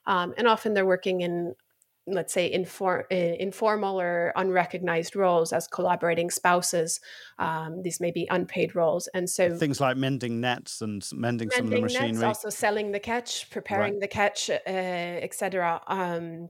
um, 0.07 0.33
and 0.39 0.49
often 0.49 0.73
they're 0.73 0.87
working 0.87 1.21
in 1.21 1.55
let's 2.13 2.33
say 2.33 2.53
uh, 2.53 3.05
informal 3.13 4.01
or 4.01 4.33
unrecognized 4.37 5.17
roles 5.17 5.53
as 5.53 5.67
collaborating 5.67 6.31
spouses 6.31 7.01
um, 7.39 7.83
these 7.83 8.01
may 8.01 8.11
be 8.11 8.27
unpaid 8.31 8.75
roles 8.75 9.09
and 9.09 9.29
so 9.29 9.57
things 9.57 9.81
like 9.81 9.97
mending 9.97 10.41
nets 10.41 10.81
and 10.83 11.09
mending, 11.15 11.49
mending 11.49 11.51
some 11.51 11.65
of 11.67 11.71
the 11.71 11.81
machinery 11.81 12.13
nets, 12.13 12.23
also 12.23 12.51
selling 12.51 12.93
the 12.93 13.01
catch 13.01 13.49
preparing 13.51 13.95
right. 13.95 14.01
the 14.01 14.09
catch 14.09 14.51
uh, 14.51 14.57
etc 14.67 15.81
um, 15.87 16.49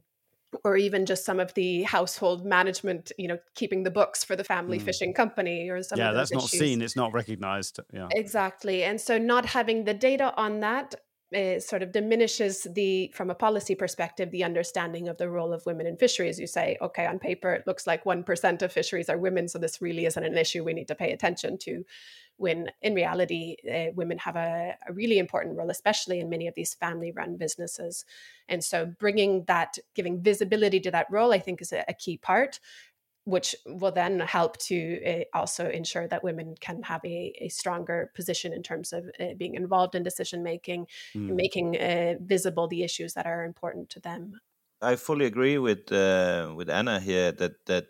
or 0.65 0.77
even 0.77 1.07
just 1.07 1.25
some 1.25 1.39
of 1.39 1.55
the 1.55 1.83
household 1.83 2.45
management, 2.45 3.13
you 3.17 3.29
know, 3.29 3.39
keeping 3.55 3.83
the 3.83 3.91
books 3.91 4.25
for 4.25 4.37
the 4.37 4.45
family 4.45 4.79
mm. 4.79 4.83
fishing 4.83 5.15
company 5.15 5.69
or 5.69 5.83
some 5.83 5.99
yeah, 5.99 6.13
that's 6.13 6.33
not 6.33 6.43
seen, 6.43 6.83
it's 6.83 6.97
not 6.97 7.13
recognized. 7.13 7.79
Yeah, 7.93 8.09
exactly. 8.11 8.83
And 8.83 9.01
so, 9.01 9.19
not 9.19 9.47
having 9.47 9.85
the 9.85 9.95
data 9.95 10.35
on 10.37 10.61
that 10.61 10.95
uh, 11.37 11.61
sort 11.61 11.83
of 11.83 11.93
diminishes 11.93 12.67
the, 12.75 13.11
from 13.15 13.31
a 13.31 13.35
policy 13.35 13.75
perspective, 13.75 14.31
the 14.31 14.45
understanding 14.45 15.09
of 15.09 15.17
the 15.19 15.29
role 15.29 15.53
of 15.53 15.65
women 15.67 15.87
in 15.87 15.97
fisheries. 15.97 16.39
You 16.39 16.47
say, 16.47 16.77
okay, 16.81 17.07
on 17.07 17.19
paper, 17.19 17.53
it 17.53 17.67
looks 17.67 17.87
like 17.87 18.05
one 18.05 18.25
percent 18.25 18.63
of 18.63 18.73
fisheries 18.73 19.09
are 19.09 19.19
women, 19.19 19.49
so 19.49 19.59
this 19.59 19.81
really 19.81 20.07
isn't 20.07 20.25
an 20.25 20.37
issue 20.37 20.65
we 20.65 20.75
need 20.75 20.89
to 20.89 20.95
pay 20.95 21.13
attention 21.13 21.59
to 21.59 21.85
when 22.41 22.71
in 22.81 22.95
reality, 22.95 23.57
uh, 23.71 23.93
women 23.95 24.17
have 24.17 24.35
a, 24.35 24.75
a, 24.89 24.93
really 24.95 25.19
important 25.19 25.59
role, 25.59 25.69
especially 25.69 26.21
in 26.21 26.31
many 26.31 26.49
of 26.49 26.55
these 26.55 26.73
family 26.73 27.13
run 27.13 27.37
businesses. 27.37 28.07
And 28.49 28.65
so, 28.65 28.87
bringing 28.87 29.45
that, 29.45 29.77
giving 29.95 30.23
visibility 30.23 30.81
to 30.81 30.91
that 30.91 31.07
role, 31.11 31.35
I 31.35 31.39
think 31.39 31.61
is 31.61 31.71
a, 31.71 31.85
a 31.87 31.93
key 31.93 32.17
part, 32.17 32.59
which 33.25 33.55
will 33.67 33.93
then 33.93 34.21
help 34.21 34.57
to 34.57 35.01
uh, 35.05 35.25
also 35.39 35.69
ensure 35.69 36.09
that 36.09 36.25
women 36.25 36.55
can 36.61 36.83
have 36.83 37.01
a, 37.05 37.33
a 37.39 37.49
stronger 37.49 38.11
position 38.15 38.53
in 38.53 38.63
terms 38.63 38.93
of 38.93 39.11
uh, 39.21 39.35
being 39.37 39.55
involved 39.55 39.95
in 39.95 40.03
decision 40.03 40.43
making, 40.43 40.87
mm. 41.15 41.35
making 41.35 41.77
uh, 41.77 42.15
visible 42.21 42.67
the 42.67 42.83
issues 42.83 43.15
that 43.15 43.27
are 43.27 43.45
important 43.45 43.91
to 43.91 44.01
them. 44.01 44.41
I 44.83 44.97
fully 44.97 45.27
agree 45.27 45.59
with 45.59 45.93
uh, 45.93 46.53
with 46.57 46.71
Anna 46.71 47.01
here 47.01 47.33
that 47.33 47.67
that 47.67 47.89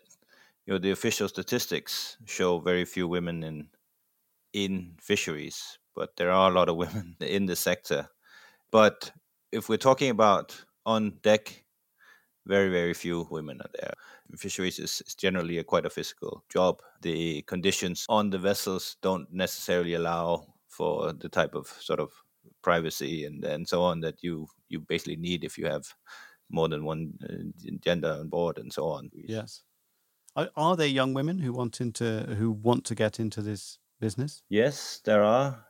you 0.65 0.73
know 0.73 0.79
the 0.79 0.91
official 0.91 1.29
statistics 1.29 2.17
show 2.25 2.59
very 2.59 2.83
few 2.83 3.07
women 3.07 3.43
in 3.43 3.69
in 4.53 4.97
fisheries, 4.99 5.79
but 5.95 6.17
there 6.17 6.31
are 6.31 6.51
a 6.51 6.53
lot 6.53 6.67
of 6.67 6.75
women 6.75 7.15
in 7.21 7.45
the 7.45 7.55
sector. 7.55 8.09
But 8.71 9.11
if 9.51 9.69
we're 9.69 9.77
talking 9.77 10.09
about 10.09 10.65
on 10.85 11.19
deck, 11.21 11.63
very, 12.45 12.69
very 12.69 12.93
few 12.93 13.27
women 13.29 13.61
are 13.61 13.69
there. 13.79 13.93
Fisheries 14.37 14.79
is, 14.79 15.01
is 15.05 15.15
generally 15.15 15.57
a 15.57 15.63
quite 15.63 15.85
a 15.85 15.89
physical 15.89 16.43
job. 16.49 16.81
The 17.01 17.41
conditions 17.43 18.05
on 18.09 18.29
the 18.29 18.37
vessels 18.37 18.97
don't 19.01 19.31
necessarily 19.31 19.93
allow 19.95 20.53
for 20.67 21.13
the 21.13 21.29
type 21.29 21.55
of 21.55 21.67
sort 21.67 21.99
of 21.99 22.11
privacy 22.61 23.25
and, 23.25 23.43
and 23.43 23.67
so 23.67 23.81
on 23.81 23.99
that 24.01 24.23
you, 24.23 24.47
you 24.69 24.79
basically 24.79 25.17
need 25.17 25.43
if 25.43 25.57
you 25.57 25.65
have 25.65 25.85
more 26.49 26.69
than 26.69 26.83
one 26.85 27.13
uh, 27.23 27.75
gender 27.79 28.17
on 28.19 28.27
board 28.27 28.57
and 28.57 28.71
so 28.71 28.85
on. 28.85 29.09
Yes. 29.13 29.63
Are, 30.35 30.49
are 30.55 30.75
there 30.75 30.87
young 30.87 31.13
women 31.13 31.39
who 31.39 31.53
want 31.53 31.81
into 31.81 32.35
who 32.37 32.51
want 32.51 32.85
to 32.85 32.95
get 32.95 33.19
into 33.19 33.41
this 33.41 33.79
business? 33.99 34.43
Yes, 34.49 35.01
there 35.03 35.23
are. 35.23 35.65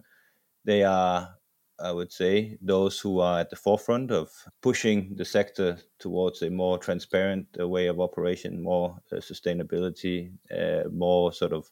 They 0.63 0.84
are, 0.84 1.36
I 1.84 1.91
would 1.91 2.12
say, 2.12 2.58
those 2.62 3.00
who 3.00 3.20
are 3.20 3.39
at 3.39 3.50
the 3.50 3.56
forefront 3.56 4.12
of 4.12 4.30
pushing 4.62 5.15
the 5.15 5.26
sector 5.26 5.78
towards 6.00 6.41
a 6.41 6.50
more 6.50 6.78
transparent 6.78 7.48
uh, 7.60 7.67
way 7.67 7.88
of 7.88 8.00
operation, 8.00 8.62
more 8.63 8.98
uh, 9.12 9.17
sustainability, 9.17 10.32
uh, 10.52 10.89
more 10.89 11.34
sort 11.34 11.54
of 11.54 11.70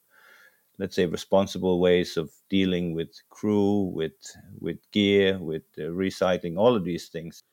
let's 0.80 0.96
say 0.96 1.06
responsible 1.06 1.80
ways 1.80 2.16
of 2.18 2.32
dealing 2.50 2.94
with 2.94 3.10
crew 3.30 3.92
with 3.94 4.14
with 4.60 4.80
gear 4.92 5.38
with 5.38 5.64
uh, 5.78 5.82
recycling 5.82 6.58
all 6.58 6.74
of 6.74 6.86
these 6.86 7.10
things 7.10 7.44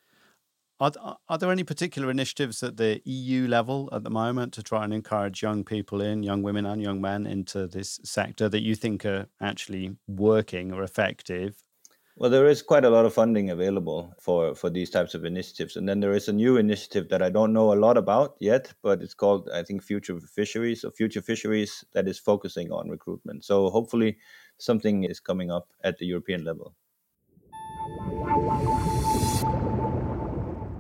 are, 0.79 1.17
are 1.29 1.39
there 1.39 1.51
any 1.51 1.65
particular 1.65 2.11
initiatives 2.11 2.63
at 2.63 2.77
the 2.77 3.01
EU 3.05 3.49
level 3.49 3.89
at 3.93 4.05
the 4.05 4.11
moment 4.11 4.53
to 4.55 4.63
try 4.63 4.85
and 4.85 4.93
encourage 4.93 5.43
young 5.43 5.65
people 5.65 6.01
in, 6.01 6.23
young 6.23 6.43
women 6.43 6.67
and 6.67 6.83
young 6.83 7.01
men, 7.01 7.27
into 7.27 7.67
this 7.67 7.99
sector 8.05 8.49
that 8.49 8.63
you 8.63 8.75
think 8.75 9.05
are 9.07 9.27
actually 9.41 9.97
working 10.07 10.73
or 10.73 10.83
effective? 10.83 11.63
Well, 12.19 12.31
there 12.31 12.47
is 12.47 12.63
quite 12.63 12.87
a 12.87 12.89
lot 12.89 13.05
of 13.05 13.13
funding 13.13 13.51
available 13.51 14.15
for, 14.19 14.55
for 14.55 14.71
these 14.71 14.89
types 14.89 15.15
of 15.15 15.27
initiatives. 15.27 15.77
And 15.77 15.87
then 15.87 16.01
there 16.01 16.15
is 16.15 16.29
a 16.29 16.33
new 16.33 16.57
initiative 16.57 17.11
that 17.11 17.21
I 17.21 17.29
don't 17.29 17.53
know 17.53 17.75
a 17.75 17.77
lot 17.77 17.99
about 17.99 18.37
yet, 18.41 18.73
but 18.83 19.03
it's 19.03 19.13
called, 19.13 19.51
I 19.53 19.63
think, 19.63 19.83
Future 19.83 20.19
Fisheries 20.19 20.83
or 20.83 20.93
Future 20.93 21.21
Fisheries 21.21 21.85
that 21.93 22.09
is 22.09 22.19
focusing 22.19 22.73
on 22.73 22.89
recruitment. 22.89 23.45
So 23.45 23.69
hopefully 23.69 24.17
something 24.57 25.05
is 25.05 25.21
coming 25.21 25.51
up 25.51 25.69
at 25.85 25.99
the 25.99 26.07
European 26.07 26.43
level. 26.43 26.75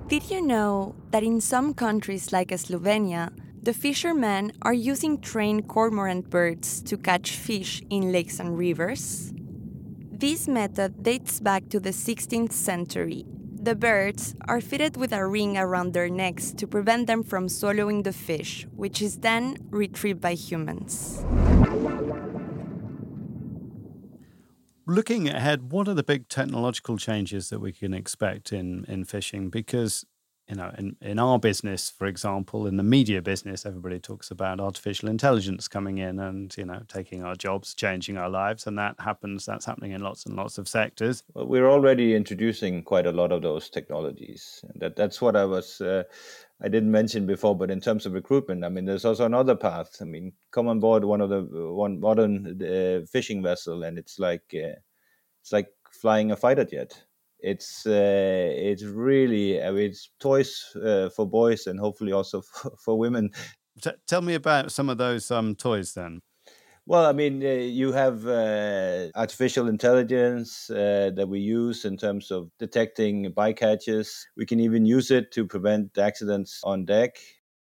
Did 0.09 0.31
you 0.31 0.41
know 0.41 0.95
that 1.11 1.23
in 1.23 1.43
some 1.43 1.75
countries 1.75 2.33
like 2.33 2.49
Slovenia, 2.49 3.31
the 3.63 3.75
fishermen 3.75 4.53
are 4.63 4.73
using 4.73 5.21
trained 5.21 5.69
cormorant 5.69 6.31
birds 6.31 6.81
to 6.85 6.97
catch 6.97 7.33
fish 7.33 7.83
in 7.91 8.11
lakes 8.11 8.41
and 8.41 8.57
rivers? 8.57 9.35
This 10.19 10.49
method 10.49 11.03
dates 11.03 11.41
back 11.41 11.69
to 11.69 11.79
the 11.79 11.91
16th 11.91 12.53
century. 12.53 13.27
The 13.61 13.75
birds 13.75 14.35
are 14.49 14.63
fitted 14.63 14.97
with 14.97 15.13
a 15.13 15.27
ring 15.27 15.59
around 15.59 15.93
their 15.93 16.09
necks 16.09 16.53
to 16.53 16.67
prevent 16.67 17.07
them 17.07 17.23
from 17.23 17.51
swallowing 17.51 18.03
the 18.03 18.15
fish, 18.15 18.67
which 18.75 19.03
is 19.03 19.19
then 19.19 19.59
retrieved 19.69 20.23
by 20.23 20.33
humans. 20.33 21.23
looking 24.87 25.29
ahead, 25.29 25.71
what 25.71 25.87
are 25.87 25.95
the 25.95 26.03
big 26.03 26.29
technological 26.29 26.97
changes 26.97 27.51
that 27.51 27.61
we 27.61 27.73
can 27.73 27.93
expect 27.93 28.55
in 28.55 28.87
in 28.89 29.05
fishing? 29.05 29.51
Because 29.51 30.07
you 30.49 30.55
know, 30.55 30.73
in, 30.79 30.97
in 31.01 31.19
our 31.19 31.39
business, 31.39 31.91
for 31.91 32.07
example, 32.07 32.67
in 32.67 32.77
the 32.77 32.83
media 32.83 33.21
business, 33.21 33.67
everybody 33.67 33.99
talks 33.99 34.31
about 34.31 34.61
artificial 34.61 35.09
intelligence 35.09 35.67
coming 35.67 35.99
in 35.99 36.21
and, 36.21 36.57
you 36.57 36.65
know, 36.65 36.83
taking 36.87 37.25
our 37.25 37.35
jobs, 37.35 37.75
changing 37.75 38.17
our 38.17 38.31
lives. 38.31 38.67
And 38.67 38.79
that 38.79 38.95
happens, 38.99 39.45
that's 39.45 39.67
happening 39.67 39.93
in 39.93 40.03
lots 40.03 40.25
and 40.25 40.37
lots 40.37 40.59
of 40.59 40.69
sectors. 40.69 41.25
Well, 41.35 41.47
we're 41.47 41.69
already 41.69 42.15
introducing 42.15 42.85
quite 42.85 43.07
a 43.07 43.13
lot 43.13 43.33
of 43.33 43.43
those 43.43 43.69
technologies. 43.69 44.65
That 44.77 44.95
That's 44.95 45.21
what 45.21 45.35
I 45.35 45.45
was, 45.45 45.81
uh, 45.81 46.05
I 46.63 46.69
didn't 46.69 46.93
mention 46.93 47.27
before, 47.27 47.57
but 47.57 47.71
in 47.71 47.81
terms 47.81 48.07
of 48.07 48.13
recruitment, 48.13 48.65
I 48.65 48.69
mean, 48.69 48.85
there's 48.85 49.05
also 49.05 49.27
another 49.27 49.57
path. 49.57 49.97
I 50.01 50.05
mean, 50.05 50.33
come 50.53 50.69
on 50.69 50.81
board 50.81 51.05
one 51.05 51.21
of 51.21 51.29
the 51.29 51.43
one 51.43 52.01
modern 52.01 52.63
uh, 52.63 53.05
fishing 53.07 53.43
vessel, 53.43 53.83
and 53.83 53.99
it's 53.99 54.19
like 54.19 54.45
uh, 54.55 54.79
it's 55.43 55.53
like 55.53 55.69
flying 55.91 56.31
a 56.31 56.37
fighter 56.37 56.65
jet. 56.65 57.03
It's 57.41 57.87
uh, 57.87 58.51
it's 58.55 58.83
really 58.83 59.63
I 59.63 59.71
mean, 59.71 59.91
it's 59.91 60.11
toys 60.19 60.75
uh, 60.77 61.11
for 61.11 61.27
boys 61.29 61.67
and 61.67 61.79
hopefully 61.79 62.13
also 62.13 62.41
for, 62.43 62.73
for 62.77 62.99
women. 62.99 63.31
T- 63.81 63.91
tell 64.07 64.23
me 64.23 64.35
about 64.35 64.73
some 64.73 64.89
of 64.89 64.99
those 64.99 65.31
um, 65.31 65.55
toys 65.55 65.95
then. 65.95 66.23
Well, 66.89 67.05
I 67.05 67.13
mean, 67.13 67.43
uh, 67.43 67.49
you 67.49 67.93
have 67.93 68.27
uh, 68.29 69.09
artificial 69.17 69.69
intelligence 69.69 70.71
uh, 70.71 71.11
that 71.17 71.29
we 71.29 71.41
use 71.41 71.85
in 71.85 71.97
terms 71.97 72.31
of 72.31 72.51
detecting 72.59 73.33
bycatches. 73.33 74.23
We 74.37 74.47
can 74.47 74.61
even 74.61 74.87
use 74.87 75.11
it 75.11 75.33
to 75.33 75.47
prevent 75.47 75.99
accidents 75.99 76.61
on 76.63 76.85
deck. 76.85 77.19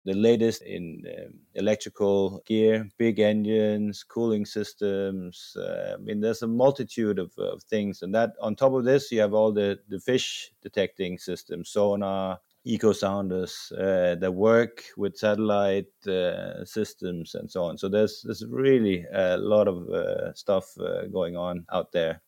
The 0.06 0.14
latest 0.14 0.62
in 0.62 1.04
um, 1.18 1.34
electrical 1.54 2.42
gear, 2.46 2.88
big 2.96 3.18
engines, 3.18 4.04
cooling 4.04 4.46
systems. 4.46 5.56
Uh, 5.56 5.94
I 5.94 5.96
mean, 5.98 6.20
there's 6.20 6.42
a 6.42 6.46
multitude 6.46 7.18
of, 7.18 7.36
of 7.38 7.62
things. 7.64 8.02
And 8.02 8.14
that 8.14 8.32
on 8.40 8.56
top 8.56 8.72
of 8.72 8.84
this, 8.84 9.10
you 9.12 9.20
have 9.20 9.34
all 9.34 9.52
the, 9.52 9.78
the 9.88 10.00
fish 10.00 10.52
detecting 10.62 11.18
systems, 11.18 11.70
sonar, 11.70 12.38
echo 12.66 12.92
sounders 12.92 13.72
uh, 13.78 14.16
that 14.16 14.32
work 14.32 14.84
with 14.96 15.16
satellite 15.16 15.92
uh, 16.06 16.64
systems 16.64 17.34
and 17.34 17.50
so 17.50 17.64
on. 17.64 17.78
So 17.78 17.88
there's 17.88 18.22
there's 18.22 18.44
really 18.48 19.06
a 19.12 19.36
lot 19.36 19.68
of 19.68 19.88
uh, 19.88 20.34
stuff 20.34 20.76
uh, 20.78 21.06
going 21.06 21.36
on 21.36 21.64
out 21.72 21.92
there, 21.92 22.22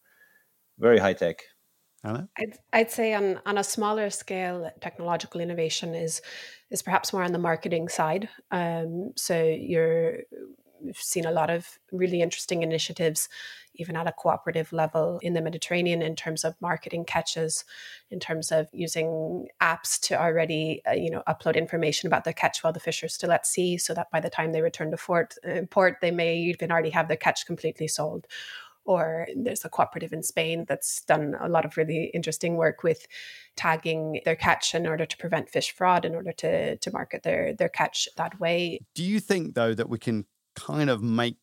very 0.79 0.99
high 0.99 1.15
tech. 1.15 1.43
Anna? 2.05 2.29
I'd, 2.39 2.59
I'd 2.73 2.91
say 2.91 3.15
on, 3.15 3.41
on 3.45 3.59
a 3.59 3.65
smaller 3.65 4.11
scale, 4.11 4.71
technological 4.81 5.41
innovation 5.41 5.95
is 5.95 6.21
is 6.71 6.83
perhaps 6.83 7.13
more 7.13 7.23
on 7.23 7.33
the 7.33 7.39
marketing 7.39 7.89
side. 7.89 8.29
Um, 8.51 9.13
so 9.17 9.43
you're 9.43 10.21
we've 10.81 10.97
seen 10.97 11.27
a 11.27 11.33
lot 11.33 11.51
of 11.51 11.79
really 11.91 12.23
interesting 12.23 12.63
initiatives 12.63 13.29
even 13.79 13.97
at 13.97 14.07
a 14.07 14.13
cooperative 14.13 14.73
level 14.73 15.19
in 15.23 15.35
the 15.35 15.41
Mediterranean 15.41 16.03
in 16.03 16.17
terms 16.17 16.45
of 16.45 16.55
marketing 16.61 17.05
catches, 17.05 17.65
in 18.11 18.19
terms 18.19 18.51
of 18.51 18.67
using 18.73 19.47
apps 19.61 19.99
to 20.01 20.21
already 20.21 20.83
uh, 20.87 20.93
you 20.93 21.11
know 21.11 21.23
upload 21.29 21.57
information 21.57 22.07
about 22.07 22.25
their 22.25 22.33
catch 22.33 22.63
while 22.63 22.73
the 22.73 22.81
fish 22.81 23.03
are 23.03 23.09
still 23.09 23.33
at 23.33 23.47
sea, 23.47 23.79
so 23.79 23.95
that 23.95 24.11
by 24.11 24.21
the 24.21 24.31
time 24.31 24.53
they 24.53 24.61
return 24.61 24.91
to 24.91 24.97
fort, 24.97 25.35
uh, 25.49 25.63
port, 25.71 25.99
they 26.01 26.11
may 26.11 26.37
even 26.37 26.71
already 26.71 26.91
have 26.91 27.09
their 27.09 27.17
catch 27.17 27.47
completely 27.47 27.89
sold. 27.89 28.27
Or 28.89 29.29
there's 29.37 29.67
a 29.67 29.69
cooperative 29.69 30.15
in 30.15 30.23
Spain 30.23 30.65
that's 30.67 31.05
done 31.05 31.37
a 31.39 31.49
lot 31.49 31.67
of 31.67 31.77
really 31.77 32.11
interesting 32.15 32.57
work 32.57 32.83
with 32.83 33.07
tagging 33.55 34.23
their 34.25 34.35
catch 34.35 34.75
in 34.75 34.87
order 34.87 35.05
to 35.05 35.17
prevent 35.19 35.51
fish 35.51 35.71
fraud, 35.73 36.07
in 36.07 36.15
order 36.15 36.33
to 36.33 36.79
to 36.79 36.91
market 36.91 37.23
their 37.23 37.53
their 37.53 37.69
catch 37.69 38.09
that 38.17 38.41
way. 38.41 38.81
Do 38.95 39.05
you 39.05 39.21
think 39.21 39.55
though 39.55 39.75
that 39.75 39.91
we 39.91 39.99
can 39.99 40.25
kind 40.57 40.89
of 40.89 41.03
make 41.03 41.37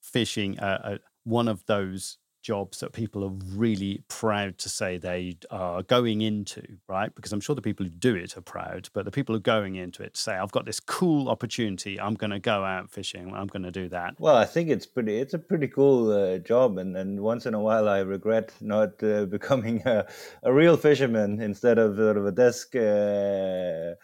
fishing 0.00 0.58
a, 0.60 1.00
one 1.24 1.48
of 1.48 1.66
those 1.66 2.18
jobs 2.46 2.78
that 2.78 2.92
people 2.92 3.24
are 3.24 3.32
really 3.56 4.04
proud 4.06 4.56
to 4.56 4.68
say 4.68 4.96
they 4.96 5.36
are 5.50 5.82
going 5.82 6.20
into, 6.20 6.62
right? 6.88 7.12
Because 7.12 7.32
I'm 7.32 7.40
sure 7.40 7.56
the 7.56 7.60
people 7.60 7.84
who 7.84 7.90
do 7.90 8.14
it 8.14 8.36
are 8.36 8.40
proud, 8.40 8.88
but 8.92 9.04
the 9.04 9.10
people 9.10 9.34
who 9.34 9.38
are 9.38 9.50
going 9.58 9.74
into 9.74 10.04
it 10.04 10.16
say, 10.16 10.36
I've 10.36 10.52
got 10.52 10.64
this 10.64 10.78
cool 10.78 11.28
opportunity. 11.28 12.00
I'm 12.00 12.14
going 12.14 12.30
to 12.30 12.38
go 12.38 12.62
out 12.62 12.88
fishing. 12.88 13.34
I'm 13.34 13.48
going 13.48 13.64
to 13.64 13.72
do 13.72 13.88
that. 13.88 14.14
Well, 14.20 14.36
I 14.36 14.44
think 14.44 14.68
it's 14.68 14.86
pretty, 14.86 15.18
it's 15.18 15.34
a 15.34 15.40
pretty 15.40 15.66
cool 15.66 16.12
uh, 16.12 16.38
job. 16.38 16.78
And, 16.78 16.96
and 16.96 17.20
once 17.20 17.46
in 17.46 17.54
a 17.54 17.60
while, 17.60 17.88
I 17.88 17.98
regret 17.98 18.52
not 18.60 19.02
uh, 19.02 19.24
becoming 19.36 19.82
a, 19.84 20.06
a 20.44 20.52
real 20.52 20.76
fisherman 20.76 21.40
instead 21.40 21.80
of 21.80 21.96
sort 21.96 22.16
of 22.16 22.26
a 22.26 22.32
desk 22.32 22.76
uh, 22.76 23.96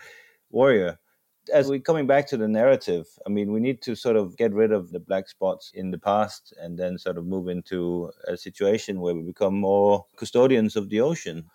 warrior 0.51 0.99
as 1.53 1.69
we're 1.69 1.81
coming 1.81 2.07
back 2.07 2.27
to 2.29 2.37
the 2.37 2.49
narrative, 2.49 3.07
I 3.27 3.31
mean, 3.31 3.53
we 3.53 3.61
need 3.61 3.83
to 3.83 3.95
sort 3.97 4.17
of 4.17 4.37
get 4.37 4.53
rid 4.53 4.73
of 4.73 4.91
the 4.91 5.01
black 5.01 5.29
spots 5.29 5.71
in 5.75 5.91
the 5.91 5.99
past 5.99 6.55
and 6.61 6.79
then 6.79 6.99
sort 6.99 7.19
of 7.19 7.27
move 7.27 7.49
into 7.49 8.11
a 8.29 8.37
situation 8.37 9.01
where 9.01 9.15
we 9.15 9.23
become 9.23 9.55
more 9.55 10.07
custodians 10.17 10.77
of 10.77 10.89
the 10.89 11.01
ocean. 11.01 11.51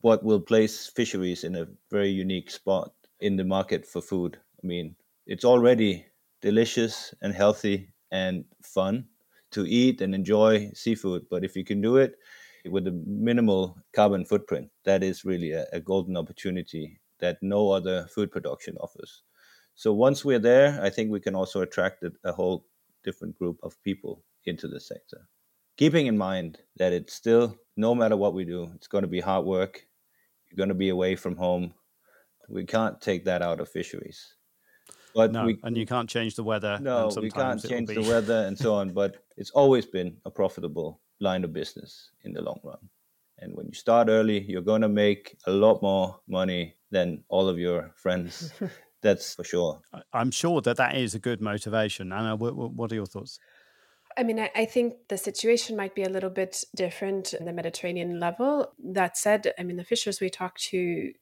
What 0.00 0.24
will 0.24 0.40
place 0.40 0.86
fisheries 0.88 1.44
in 1.44 1.54
a 1.54 1.68
very 1.90 2.10
unique 2.10 2.50
spot 2.50 2.92
in 3.20 3.36
the 3.36 3.44
market 3.44 3.86
for 3.86 4.00
food? 4.00 4.38
I 4.62 4.66
mean, 4.66 4.96
it's 5.26 5.44
already 5.44 6.06
delicious 6.40 7.14
and 7.20 7.34
healthy 7.34 7.92
and 8.10 8.44
fun 8.62 9.08
to 9.52 9.66
eat 9.66 10.00
and 10.00 10.14
enjoy 10.14 10.70
seafood, 10.74 11.26
but 11.28 11.44
if 11.44 11.56
you 11.56 11.64
can 11.64 11.80
do 11.80 11.96
it 11.96 12.16
with 12.66 12.86
a 12.86 12.92
minimal 13.06 13.78
carbon 13.92 14.24
footprint, 14.24 14.70
that 14.84 15.02
is 15.02 15.24
really 15.24 15.52
a, 15.52 15.66
a 15.72 15.80
golden 15.80 16.16
opportunity 16.16 17.00
that 17.20 17.38
no 17.42 17.70
other 17.70 18.06
food 18.14 18.30
production 18.30 18.76
offers. 18.78 19.22
So 19.74 19.92
once 19.92 20.24
we're 20.24 20.38
there, 20.38 20.78
I 20.82 20.90
think 20.90 21.10
we 21.10 21.20
can 21.20 21.34
also 21.34 21.62
attract 21.62 22.04
a, 22.24 22.32
whole 22.32 22.66
different 23.02 23.38
group 23.38 23.58
of 23.62 23.82
people 23.82 24.22
into 24.44 24.68
the 24.68 24.80
sector. 24.80 25.26
Keeping 25.76 26.06
in 26.06 26.18
mind 26.18 26.58
that 26.76 26.92
it's 26.92 27.14
still, 27.14 27.56
no 27.76 27.94
matter 27.94 28.16
what 28.16 28.34
we 28.34 28.44
do, 28.44 28.70
it's 28.74 28.88
going 28.88 29.02
to 29.02 29.08
be 29.08 29.20
hard 29.20 29.46
work. 29.46 29.86
You're 30.50 30.58
going 30.58 30.68
to 30.68 30.74
be 30.74 30.90
away 30.90 31.16
from 31.16 31.36
home. 31.36 31.72
We 32.48 32.64
can't 32.64 33.00
take 33.00 33.24
that 33.24 33.40
out 33.40 33.60
of 33.60 33.68
fisheries. 33.68 34.34
But 35.14 35.32
no, 35.32 35.46
we, 35.46 35.58
and 35.62 35.76
you 35.76 35.86
can't 35.86 36.08
change 36.08 36.34
the 36.34 36.44
weather. 36.44 36.78
No, 36.80 37.10
we 37.16 37.30
can't 37.30 37.62
change 37.62 37.88
be... 37.88 37.94
the 37.94 38.02
weather 38.02 38.44
and 38.46 38.58
so 38.58 38.74
on. 38.74 38.90
But 38.90 39.24
it's 39.36 39.50
always 39.50 39.86
been 39.86 40.16
a 40.24 40.30
profitable 40.30 41.00
line 41.20 41.44
of 41.44 41.52
business 41.52 42.10
in 42.24 42.32
the 42.32 42.42
long 42.42 42.60
run. 42.62 42.88
And 43.38 43.54
when 43.54 43.66
you 43.66 43.72
start 43.72 44.08
early, 44.08 44.42
you're 44.42 44.62
going 44.62 44.82
to 44.82 44.88
make 44.88 45.36
a 45.46 45.50
lot 45.50 45.80
more 45.82 46.20
money 46.28 46.76
than 46.90 47.24
all 47.28 47.48
of 47.48 47.58
your 47.58 47.92
friends. 47.96 48.52
That's 49.02 49.34
for 49.34 49.44
sure. 49.44 49.80
I'm 50.12 50.30
sure 50.30 50.60
that 50.60 50.76
that 50.76 50.96
is 50.96 51.14
a 51.14 51.18
good 51.18 51.40
motivation. 51.40 52.12
Anna, 52.12 52.36
what, 52.36 52.54
what 52.54 52.92
are 52.92 52.94
your 52.94 53.06
thoughts? 53.06 53.40
I 54.16 54.22
mean, 54.24 54.38
I, 54.38 54.50
I, 54.54 54.64
think 54.66 54.94
the 55.08 55.16
situation 55.16 55.76
might 55.76 55.94
be 55.94 56.02
a 56.02 56.08
little 56.08 56.30
bit 56.30 56.64
different 56.74 57.32
in 57.32 57.46
the 57.46 57.52
Mediterranean 57.52 58.18
level. 58.18 58.72
That 58.82 59.16
said, 59.16 59.52
I 59.58 59.62
mean, 59.62 59.76
the 59.76 59.84
fishers 59.84 60.20
we 60.20 60.28
talk 60.28 60.58
to 60.58 61.12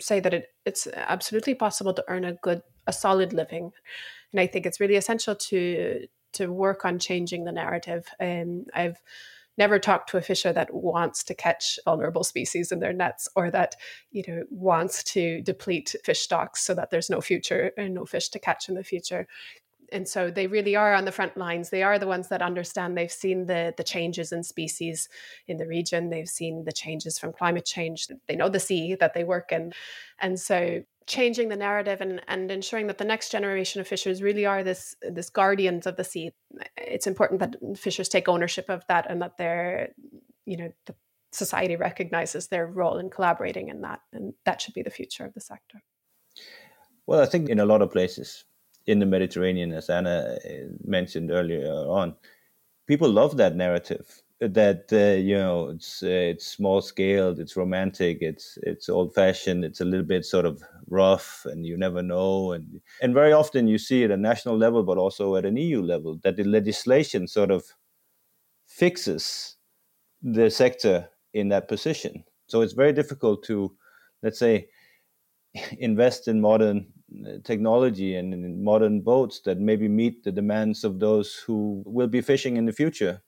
say 0.00 0.20
that 0.20 0.34
it, 0.34 0.48
it's 0.66 0.86
absolutely 0.88 1.54
possible 1.54 1.94
to 1.94 2.04
earn 2.08 2.24
a 2.24 2.34
good, 2.34 2.62
a 2.86 2.92
solid 2.92 3.32
living, 3.32 3.70
and 4.32 4.40
I 4.40 4.46
think 4.46 4.66
it's 4.66 4.80
really 4.80 4.96
essential 4.96 5.36
to 5.36 6.06
to 6.32 6.48
work 6.48 6.84
on 6.84 6.98
changing 6.98 7.44
the 7.44 7.52
narrative. 7.52 8.06
And 8.18 8.62
um, 8.62 8.66
I've 8.74 8.96
never 9.56 9.78
talk 9.78 10.06
to 10.08 10.16
a 10.16 10.22
fisher 10.22 10.52
that 10.52 10.72
wants 10.72 11.22
to 11.24 11.34
catch 11.34 11.78
vulnerable 11.84 12.24
species 12.24 12.72
in 12.72 12.80
their 12.80 12.92
nets 12.92 13.28
or 13.36 13.50
that 13.50 13.76
you 14.10 14.24
know 14.26 14.44
wants 14.50 15.02
to 15.04 15.40
deplete 15.42 15.94
fish 16.04 16.20
stocks 16.20 16.64
so 16.64 16.74
that 16.74 16.90
there's 16.90 17.10
no 17.10 17.20
future 17.20 17.72
and 17.76 17.94
no 17.94 18.04
fish 18.04 18.28
to 18.30 18.38
catch 18.38 18.68
in 18.68 18.74
the 18.74 18.84
future. 18.84 19.26
And 19.92 20.08
so 20.08 20.30
they 20.30 20.46
really 20.46 20.74
are 20.74 20.94
on 20.94 21.04
the 21.04 21.12
front 21.12 21.36
lines. 21.36 21.70
They 21.70 21.82
are 21.82 21.98
the 21.98 22.06
ones 22.06 22.28
that 22.28 22.42
understand. 22.42 22.96
They've 22.96 23.12
seen 23.12 23.46
the 23.46 23.74
the 23.76 23.84
changes 23.84 24.32
in 24.32 24.42
species 24.42 25.08
in 25.46 25.56
the 25.56 25.68
region. 25.68 26.10
They've 26.10 26.28
seen 26.28 26.64
the 26.64 26.72
changes 26.72 27.18
from 27.18 27.32
climate 27.32 27.64
change. 27.64 28.08
They 28.26 28.36
know 28.36 28.48
the 28.48 28.60
sea 28.60 28.96
that 28.96 29.14
they 29.14 29.24
work 29.24 29.52
in. 29.52 29.72
And 30.20 30.40
so 30.40 30.82
changing 31.06 31.48
the 31.48 31.56
narrative 31.56 32.00
and, 32.00 32.22
and 32.28 32.50
ensuring 32.50 32.86
that 32.86 32.98
the 32.98 33.04
next 33.04 33.30
generation 33.30 33.80
of 33.80 33.88
fishers 33.88 34.22
really 34.22 34.46
are 34.46 34.62
this 34.62 34.94
this 35.02 35.30
guardians 35.30 35.86
of 35.86 35.96
the 35.96 36.04
sea. 36.04 36.32
It's 36.76 37.06
important 37.06 37.40
that 37.40 37.56
fishers 37.78 38.08
take 38.08 38.28
ownership 38.28 38.68
of 38.68 38.82
that 38.88 39.10
and 39.10 39.20
that 39.22 39.36
they're 39.36 39.90
you 40.46 40.56
know 40.56 40.72
the 40.86 40.94
society 41.32 41.76
recognizes 41.76 42.48
their 42.48 42.66
role 42.66 42.98
in 42.98 43.10
collaborating 43.10 43.68
in 43.68 43.82
that 43.82 44.00
and 44.12 44.34
that 44.44 44.60
should 44.60 44.74
be 44.74 44.82
the 44.82 44.90
future 44.90 45.24
of 45.24 45.34
the 45.34 45.40
sector. 45.40 45.82
Well 47.06 47.20
i 47.20 47.26
think 47.26 47.48
in 47.48 47.60
a 47.60 47.66
lot 47.66 47.82
of 47.82 47.90
places 47.92 48.44
in 48.86 48.98
the 48.98 49.06
mediterranean 49.06 49.72
as 49.72 49.90
anna 49.90 50.38
uh, 50.44 50.50
mentioned 50.84 51.30
earlier 51.30 51.66
on 51.66 52.14
people 52.86 53.08
love 53.08 53.36
that 53.36 53.56
narrative 53.56 54.22
that 54.48 54.92
uh, 54.92 55.20
you 55.20 55.36
know 55.36 55.68
it's 55.68 56.02
uh, 56.02 56.06
it's 56.06 56.46
small 56.46 56.80
scaled 56.80 57.38
it's 57.38 57.56
romantic 57.56 58.18
it's 58.20 58.58
it's 58.62 58.88
old 58.88 59.14
fashioned 59.14 59.64
it's 59.64 59.80
a 59.80 59.84
little 59.84 60.06
bit 60.06 60.24
sort 60.24 60.44
of 60.44 60.62
rough 60.88 61.46
and 61.46 61.66
you 61.66 61.76
never 61.76 62.02
know 62.02 62.52
and 62.52 62.80
and 63.02 63.14
very 63.14 63.32
often 63.32 63.68
you 63.68 63.78
see 63.78 64.04
at 64.04 64.10
a 64.10 64.16
national 64.16 64.56
level 64.56 64.82
but 64.82 64.98
also 64.98 65.36
at 65.36 65.44
an 65.44 65.56
EU 65.56 65.82
level 65.82 66.18
that 66.22 66.36
the 66.36 66.44
legislation 66.44 67.26
sort 67.26 67.50
of 67.50 67.64
fixes 68.66 69.56
the 70.22 70.50
sector 70.50 71.08
in 71.34 71.48
that 71.50 71.68
position. 71.68 72.24
So 72.48 72.60
it's 72.62 72.72
very 72.74 72.92
difficult 72.92 73.44
to 73.44 73.76
let's 74.22 74.38
say 74.38 74.68
invest 75.78 76.28
in 76.28 76.40
modern 76.40 76.92
uh, 77.26 77.38
technology 77.44 78.16
and 78.16 78.34
in 78.34 78.64
modern 78.64 79.00
boats 79.00 79.40
that 79.42 79.58
maybe 79.60 79.88
meet 79.88 80.24
the 80.24 80.32
demands 80.32 80.84
of 80.84 81.00
those 81.00 81.34
who 81.34 81.82
will 81.86 82.08
be 82.08 82.20
fishing 82.20 82.56
in 82.56 82.66
the 82.66 82.72
future 82.72 83.22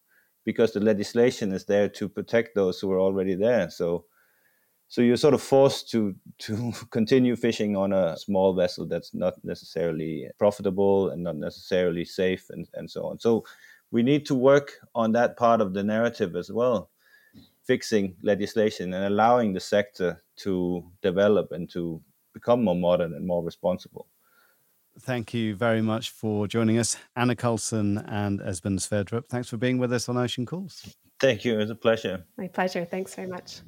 because 0.46 0.72
the 0.72 0.80
legislation 0.80 1.52
is 1.52 1.66
there 1.66 1.88
to 1.90 2.08
protect 2.08 2.54
those 2.54 2.80
who 2.80 2.90
are 2.92 3.00
already 3.00 3.34
there. 3.34 3.68
So, 3.68 4.06
so 4.88 5.02
you're 5.02 5.16
sort 5.16 5.34
of 5.34 5.42
forced 5.42 5.90
to 5.90 6.14
to 6.38 6.72
continue 6.90 7.36
fishing 7.36 7.76
on 7.76 7.92
a 7.92 8.16
small 8.16 8.54
vessel 8.54 8.86
that's 8.86 9.12
not 9.12 9.34
necessarily 9.44 10.28
profitable 10.38 11.10
and 11.10 11.22
not 11.22 11.36
necessarily 11.36 12.04
safe, 12.06 12.48
and 12.48 12.66
and 12.74 12.90
so 12.90 13.04
on. 13.06 13.18
So, 13.18 13.44
we 13.90 14.02
need 14.02 14.24
to 14.26 14.34
work 14.34 14.72
on 14.94 15.12
that 15.12 15.36
part 15.36 15.60
of 15.60 15.74
the 15.74 15.82
narrative 15.82 16.36
as 16.36 16.50
well, 16.50 16.90
fixing 17.64 18.16
legislation 18.22 18.94
and 18.94 19.04
allowing 19.04 19.52
the 19.52 19.60
sector 19.60 20.22
to 20.36 20.84
develop 21.02 21.52
and 21.52 21.68
to 21.70 22.00
become 22.32 22.64
more 22.64 22.76
modern 22.76 23.14
and 23.14 23.26
more 23.26 23.42
responsible 23.42 24.06
thank 25.00 25.34
you 25.34 25.54
very 25.54 25.82
much 25.82 26.10
for 26.10 26.46
joining 26.46 26.78
us, 26.78 26.96
Anna 27.16 27.36
Carlson 27.36 27.98
and 27.98 28.40
Esben 28.40 28.78
Sverdrup. 28.78 29.28
Thanks 29.28 29.48
for 29.48 29.56
being 29.56 29.78
with 29.78 29.92
us 29.92 30.08
on 30.08 30.16
Ocean 30.16 30.46
Calls. 30.46 30.96
Thank 31.18 31.44
you. 31.44 31.54
It 31.54 31.58
was 31.58 31.70
a 31.70 31.74
pleasure. 31.74 32.24
My 32.36 32.48
pleasure. 32.48 32.84
Thanks 32.84 33.14
very 33.14 33.28
much. 33.28 33.60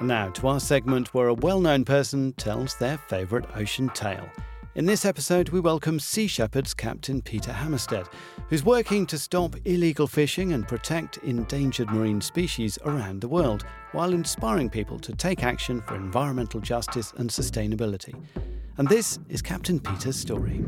Now, 0.00 0.28
to 0.30 0.48
our 0.48 0.60
segment 0.60 1.14
where 1.14 1.28
a 1.28 1.34
well 1.34 1.60
known 1.60 1.84
person 1.84 2.32
tells 2.34 2.76
their 2.76 2.98
favourite 2.98 3.46
ocean 3.56 3.88
tale. 3.90 4.28
In 4.76 4.86
this 4.86 5.04
episode, 5.04 5.50
we 5.50 5.60
welcome 5.60 6.00
Sea 6.00 6.26
Shepherd's 6.26 6.74
Captain 6.74 7.22
Peter 7.22 7.52
Hammarstedt, 7.52 8.08
who's 8.48 8.64
working 8.64 9.06
to 9.06 9.16
stop 9.16 9.54
illegal 9.64 10.08
fishing 10.08 10.52
and 10.52 10.66
protect 10.66 11.18
endangered 11.18 11.88
marine 11.92 12.20
species 12.20 12.76
around 12.84 13.20
the 13.20 13.28
world, 13.28 13.64
while 13.92 14.12
inspiring 14.12 14.68
people 14.68 14.98
to 14.98 15.14
take 15.14 15.44
action 15.44 15.80
for 15.82 15.94
environmental 15.94 16.58
justice 16.58 17.12
and 17.18 17.30
sustainability. 17.30 18.20
And 18.76 18.88
this 18.88 19.20
is 19.28 19.40
Captain 19.40 19.78
Peter's 19.78 20.16
story. 20.16 20.64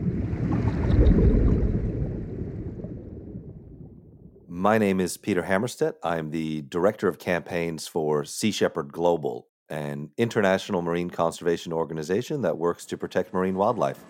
My 4.46 4.78
name 4.78 5.00
is 5.00 5.16
Peter 5.16 5.42
Hammarstedt. 5.42 5.94
I'm 6.04 6.30
the 6.30 6.62
Director 6.62 7.08
of 7.08 7.18
Campaigns 7.18 7.88
for 7.88 8.24
Sea 8.24 8.52
Shepherd 8.52 8.92
Global, 8.92 9.48
an 9.68 10.10
international 10.16 10.82
marine 10.82 11.10
conservation 11.10 11.72
organization 11.72 12.42
that 12.42 12.56
works 12.56 12.84
to 12.86 12.96
protect 12.96 13.34
marine 13.34 13.54
wildlife. 13.54 14.04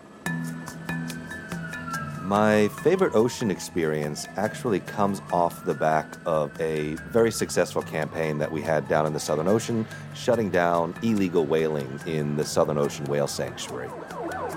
My 2.27 2.67
favorite 2.83 3.15
ocean 3.15 3.49
experience 3.49 4.27
actually 4.35 4.81
comes 4.81 5.21
off 5.31 5.63
the 5.63 5.73
back 5.73 6.17
of 6.25 6.51
a 6.59 6.95
very 7.09 7.31
successful 7.31 7.81
campaign 7.81 8.37
that 8.37 8.51
we 8.51 8.61
had 8.61 8.85
down 8.89 9.05
in 9.05 9.13
the 9.13 9.19
Southern 9.19 9.47
Ocean, 9.47 9.87
shutting 10.13 10.49
down 10.49 10.93
illegal 11.01 11.45
whaling 11.45 12.01
in 12.05 12.35
the 12.35 12.43
Southern 12.43 12.77
Ocean 12.77 13.05
Whale 13.05 13.27
Sanctuary. 13.27 13.89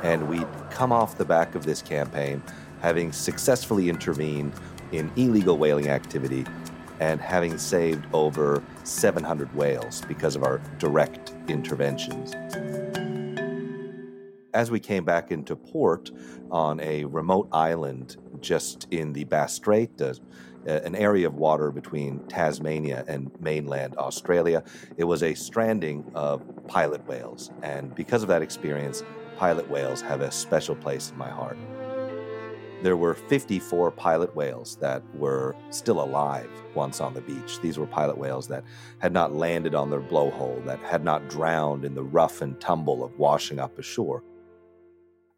And 0.03 0.29
we'd 0.29 0.49
come 0.71 0.91
off 0.91 1.17
the 1.17 1.25
back 1.25 1.55
of 1.55 1.65
this 1.65 1.81
campaign 1.81 2.43
having 2.81 3.13
successfully 3.13 3.89
intervened 3.89 4.53
in 4.91 5.09
illegal 5.15 5.57
whaling 5.57 5.91
activity 5.91 6.45
and 7.01 7.21
having 7.21 7.59
saved 7.59 8.07
over 8.13 8.63
700 8.85 9.53
whales 9.55 10.03
because 10.07 10.37
of 10.37 10.45
our 10.45 10.59
direct 10.79 11.35
interventions. 11.49 12.35
As 14.53 14.71
we 14.71 14.79
came 14.79 15.05
back 15.05 15.31
into 15.31 15.57
port 15.57 16.11
on 16.51 16.79
a 16.81 17.05
remote 17.07 17.49
island 17.53 18.17
just 18.41 18.87
in 18.91 19.13
the 19.13 19.25
Bass 19.25 19.55
Strait, 19.55 20.01
uh, 20.01 20.15
an 20.67 20.95
area 20.95 21.27
of 21.27 21.35
water 21.35 21.71
between 21.71 22.19
Tasmania 22.29 23.05
and 23.09 23.31
mainland 23.41 23.97
Australia, 23.97 24.63
it 24.99 25.05
was 25.05 25.23
a 25.23 25.35
stranding 25.35 26.05
of 26.15 26.43
pilot 26.67 27.07
whales. 27.07 27.51
And 27.63 27.95
because 27.95 28.23
of 28.23 28.29
that 28.29 28.43
experience, 28.43 29.03
pilot 29.39 29.71
whales 29.71 30.03
have 30.03 30.21
a 30.21 30.31
special 30.31 30.75
place 30.75 31.11
in 31.11 31.17
my 31.17 31.31
heart 31.31 31.57
there 32.83 32.97
were 32.97 33.15
54 33.15 33.91
pilot 33.91 34.35
whales 34.35 34.77
that 34.77 35.03
were 35.15 35.55
still 35.71 36.03
alive 36.03 36.51
once 36.75 37.01
on 37.01 37.13
the 37.13 37.21
beach. 37.21 37.61
These 37.61 37.79
were 37.79 37.87
pilot 37.87 38.17
whales 38.17 38.49
that 38.49 38.65
had 38.99 39.13
not 39.13 39.35
landed 39.35 39.75
on 39.75 39.91
their 39.91 40.01
blowhole, 40.01 40.65
that 40.65 40.79
had 40.81 41.05
not 41.05 41.29
drowned 41.29 41.85
in 41.85 41.95
the 41.95 42.03
rough 42.03 42.41
and 42.41 42.59
tumble 42.61 43.05
of 43.05 43.19
washing 43.19 43.59
up 43.59 43.79
ashore. 43.79 44.23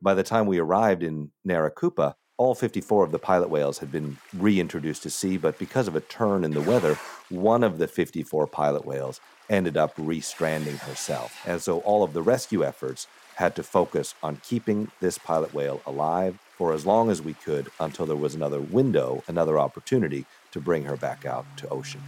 By 0.01 0.15
the 0.15 0.23
time 0.23 0.47
we 0.47 0.59
arrived 0.59 1.03
in 1.03 1.31
Naracoopa, 1.47 2.15
all 2.37 2.55
54 2.55 3.05
of 3.05 3.13
the 3.13 3.19
pilot 3.19 3.51
whales 3.51 3.79
had 3.79 3.93
been 3.93 4.17
reintroduced 4.37 5.03
to 5.05 5.11
sea, 5.11 5.37
but 5.37 5.59
because 5.59 5.87
of 5.87 5.97
a 5.97 6.01
turn 6.01 6.45
in 6.45 6.53
the 6.53 6.61
weather, 6.61 6.99
one 7.29 7.63
of 7.63 7.79
the 7.79 7.87
54 7.87 8.47
pilot 8.47 8.85
whales 8.85 9.21
ended 9.51 9.77
up 9.77 9.95
restranding 9.97 10.77
herself. 10.77 11.41
And 11.47 11.61
so 11.61 11.81
all 11.81 12.03
of 12.03 12.13
the 12.13 12.23
rescue 12.23 12.65
efforts 12.65 13.07
had 13.37 13.55
to 13.57 13.63
focus 13.63 14.15
on 14.23 14.41
keeping 14.43 14.91
this 15.01 15.19
pilot 15.19 15.53
whale 15.55 15.81
alive 15.87 16.39
for 16.63 16.73
as 16.73 16.87
long 16.87 17.11
as 17.11 17.21
we 17.21 17.35
could 17.35 17.69
until 17.81 18.07
there 18.07 18.15
was 18.15 18.37
another 18.37 18.61
window, 18.61 19.21
another 19.27 19.59
opportunity 19.59 20.25
to 20.53 20.61
bring 20.61 20.85
her 20.85 20.97
back 20.97 21.27
out 21.27 21.45
to 21.57 21.69
ocean. 21.71 22.01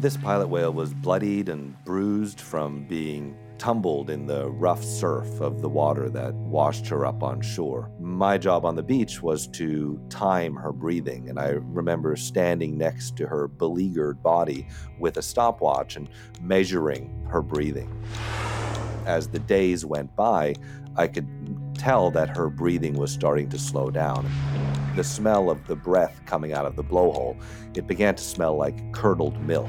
This 0.00 0.16
pilot 0.16 0.48
whale 0.48 0.72
was 0.72 0.92
bloodied 0.92 1.48
and 1.48 1.76
bruised 1.84 2.40
from 2.40 2.88
being 2.88 3.36
tumbled 3.56 4.10
in 4.10 4.26
the 4.26 4.50
rough 4.50 4.82
surf 4.82 5.40
of 5.40 5.62
the 5.62 5.68
water 5.68 6.10
that 6.10 6.34
washed 6.34 6.88
her 6.88 7.06
up 7.06 7.22
on 7.22 7.40
shore. 7.40 7.88
My 8.00 8.36
job 8.36 8.64
on 8.64 8.74
the 8.74 8.82
beach 8.82 9.22
was 9.22 9.46
to 9.50 10.00
time 10.10 10.56
her 10.56 10.72
breathing, 10.72 11.28
and 11.28 11.38
I 11.38 11.50
remember 11.50 12.16
standing 12.16 12.76
next 12.76 13.16
to 13.18 13.28
her 13.28 13.46
beleaguered 13.46 14.24
body 14.24 14.66
with 14.98 15.18
a 15.18 15.22
stopwatch 15.22 15.94
and 15.94 16.10
measuring 16.42 17.28
her 17.30 17.42
breathing. 17.42 17.96
As 19.06 19.28
the 19.28 19.38
days 19.38 19.84
went 19.84 20.16
by, 20.16 20.56
I 20.96 21.08
could 21.08 21.43
tell 21.84 22.10
that 22.10 22.34
her 22.34 22.48
breathing 22.48 22.94
was 22.94 23.12
starting 23.12 23.46
to 23.46 23.58
slow 23.58 23.90
down. 23.90 24.26
The 24.96 25.04
smell 25.04 25.50
of 25.50 25.66
the 25.66 25.76
breath 25.76 26.18
coming 26.24 26.54
out 26.54 26.64
of 26.64 26.76
the 26.76 26.82
blowhole, 26.82 27.38
it 27.76 27.86
began 27.86 28.14
to 28.14 28.24
smell 28.24 28.56
like 28.56 28.90
curdled 28.92 29.38
milk. 29.42 29.68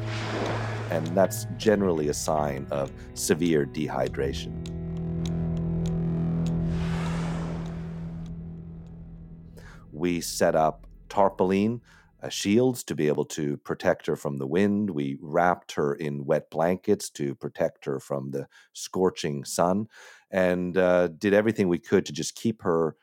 And 0.92 1.06
that's 1.08 1.46
generally 1.58 2.08
a 2.08 2.14
sign 2.14 2.68
of 2.72 2.90
severe 3.16 3.66
dehydration. 3.66 4.54
We 9.92 10.22
set 10.22 10.56
up 10.56 10.88
tarpaulin 11.10 11.82
uh, 12.24 12.30
shields 12.30 12.86
to 12.86 12.96
be 12.96 13.10
able 13.10 13.26
to 13.26 13.58
protect 13.58 14.06
her 14.06 14.16
from 14.16 14.38
the 14.38 14.48
wind. 14.48 14.90
We 14.90 15.18
wrapped 15.20 15.74
her 15.74 15.96
in 15.96 16.26
wet 16.26 16.50
blankets 16.50 17.10
to 17.10 17.36
protect 17.36 17.84
her 17.84 18.00
from 18.00 18.32
the 18.32 18.48
scorching 18.72 19.44
sun 19.44 19.90
and 20.32 20.78
uh, 20.78 21.08
did 21.08 21.34
everything 21.34 21.68
we 21.68 21.80
could 21.80 22.06
to 22.06 22.14
just 22.14 22.36
keep 22.36 22.62
her 22.62 22.96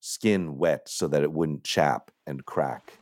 skin 0.00 0.56
wet 0.56 0.88
so 0.88 1.06
that 1.08 1.22
it 1.22 1.32
wouldn't 1.32 1.64
chap 1.64 2.10
and 2.26 2.44
crack. 2.44 2.92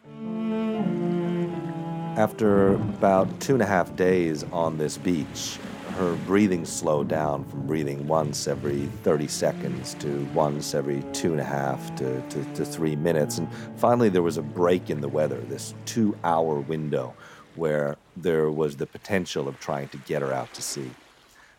After 2.17 2.75
about 2.75 3.41
two 3.41 3.55
and 3.55 3.63
a 3.63 3.67
half 3.67 3.95
days 3.95 4.45
on 4.53 4.77
this 4.77 4.99
beach, 4.99 5.59
her 5.95 6.15
breathing 6.27 6.65
slowed 6.65 7.09
down 7.09 7.45
from 7.45 7.67
breathing 7.67 8.07
once 8.07 8.47
every 8.49 8.87
30 9.03 9.29
seconds 9.29 9.95
to 9.95 10.25
once 10.35 10.75
every 10.75 11.05
two 11.13 11.33
and 11.33 11.41
a 11.41 11.45
half 11.45 11.95
to, 11.97 12.21
to, 12.23 12.45
to 12.55 12.65
three 12.65 12.97
minutes. 12.97 13.39
And 13.39 13.49
finally, 13.77 14.09
there 14.09 14.23
was 14.23 14.37
a 14.37 14.43
break 14.43 14.91
in 14.91 15.01
the 15.01 15.09
weather, 15.09 15.39
this 15.43 15.75
two 15.87 16.17
hour 16.25 16.61
window 16.61 17.15
where 17.55 17.97
there 18.17 18.51
was 18.51 18.77
the 18.77 18.87
potential 18.87 19.49
of 19.49 19.59
trying 19.59 19.89
to 19.89 19.97
get 19.99 20.23
her 20.23 20.33
out 20.33 20.53
to 20.55 20.63
sea 20.63 20.91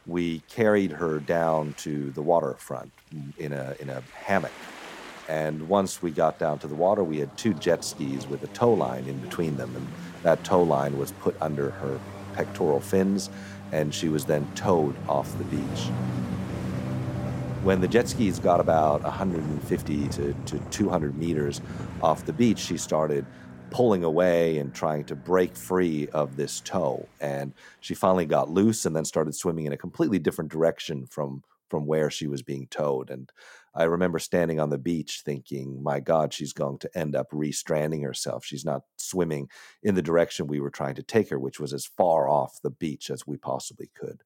we 0.09 0.39
carried 0.49 0.91
her 0.91 1.19
down 1.19 1.73
to 1.77 2.11
the 2.11 2.21
waterfront 2.21 2.91
in 3.37 3.53
a, 3.53 3.75
in 3.79 3.89
a 3.89 4.01
hammock. 4.13 4.51
And 5.27 5.69
once 5.69 6.01
we 6.01 6.09
got 6.09 6.39
down 6.39 6.57
to 6.59 6.67
the 6.67 6.75
water, 6.75 7.03
we 7.03 7.19
had 7.19 7.37
two 7.37 7.53
jet 7.53 7.85
skis 7.85 8.27
with 8.27 8.43
a 8.43 8.47
tow 8.47 8.73
line 8.73 9.05
in 9.05 9.19
between 9.19 9.57
them. 9.57 9.75
And 9.75 9.87
that 10.23 10.43
tow 10.43 10.63
line 10.63 10.97
was 10.97 11.11
put 11.11 11.35
under 11.39 11.69
her 11.69 11.99
pectoral 12.33 12.79
fins, 12.79 13.29
and 13.71 13.93
she 13.93 14.09
was 14.09 14.25
then 14.25 14.47
towed 14.55 14.95
off 15.07 15.37
the 15.37 15.43
beach. 15.45 15.89
When 17.61 17.81
the 17.81 17.87
jet 17.87 18.07
skis 18.07 18.39
got 18.39 18.59
about 18.59 19.03
150 19.03 20.07
to, 20.07 20.33
to 20.33 20.59
200 20.71 21.15
meters 21.17 21.61
off 22.01 22.25
the 22.25 22.33
beach, 22.33 22.57
she 22.57 22.77
started 22.77 23.25
pulling 23.71 24.03
away 24.03 24.57
and 24.57 24.73
trying 24.73 25.05
to 25.05 25.15
break 25.15 25.55
free 25.55 26.07
of 26.09 26.35
this 26.35 26.59
tow. 26.61 27.07
And 27.19 27.53
she 27.79 27.93
finally 27.93 28.25
got 28.25 28.49
loose 28.49 28.85
and 28.85 28.95
then 28.95 29.05
started 29.05 29.35
swimming 29.35 29.65
in 29.65 29.73
a 29.73 29.77
completely 29.77 30.19
different 30.19 30.51
direction 30.51 31.05
from 31.05 31.43
from 31.69 31.85
where 31.85 32.09
she 32.09 32.27
was 32.27 32.41
being 32.41 32.67
towed. 32.71 33.09
And 33.09 33.31
I 33.75 33.83
remember 33.83 34.19
standing 34.19 34.59
on 34.59 34.69
the 34.69 34.77
beach 34.77 35.21
thinking, 35.23 35.81
my 35.83 35.99
God, 35.99 36.33
she's 36.33 36.53
going 36.53 36.79
to 36.79 36.97
end 36.97 37.15
up 37.15 37.27
restranding 37.31 38.01
herself. 38.03 38.43
She's 38.43 38.65
not 38.65 38.81
swimming 38.97 39.49
in 39.83 39.95
the 39.95 40.01
direction 40.01 40.47
we 40.47 40.59
were 40.59 40.71
trying 40.71 40.95
to 40.95 41.03
take 41.03 41.29
her, 41.29 41.39
which 41.39 41.59
was 41.59 41.73
as 41.73 41.85
far 41.85 42.27
off 42.27 42.59
the 42.63 42.71
beach 42.71 43.09
as 43.09 43.27
we 43.27 43.37
possibly 43.37 43.89
could. 43.95 44.23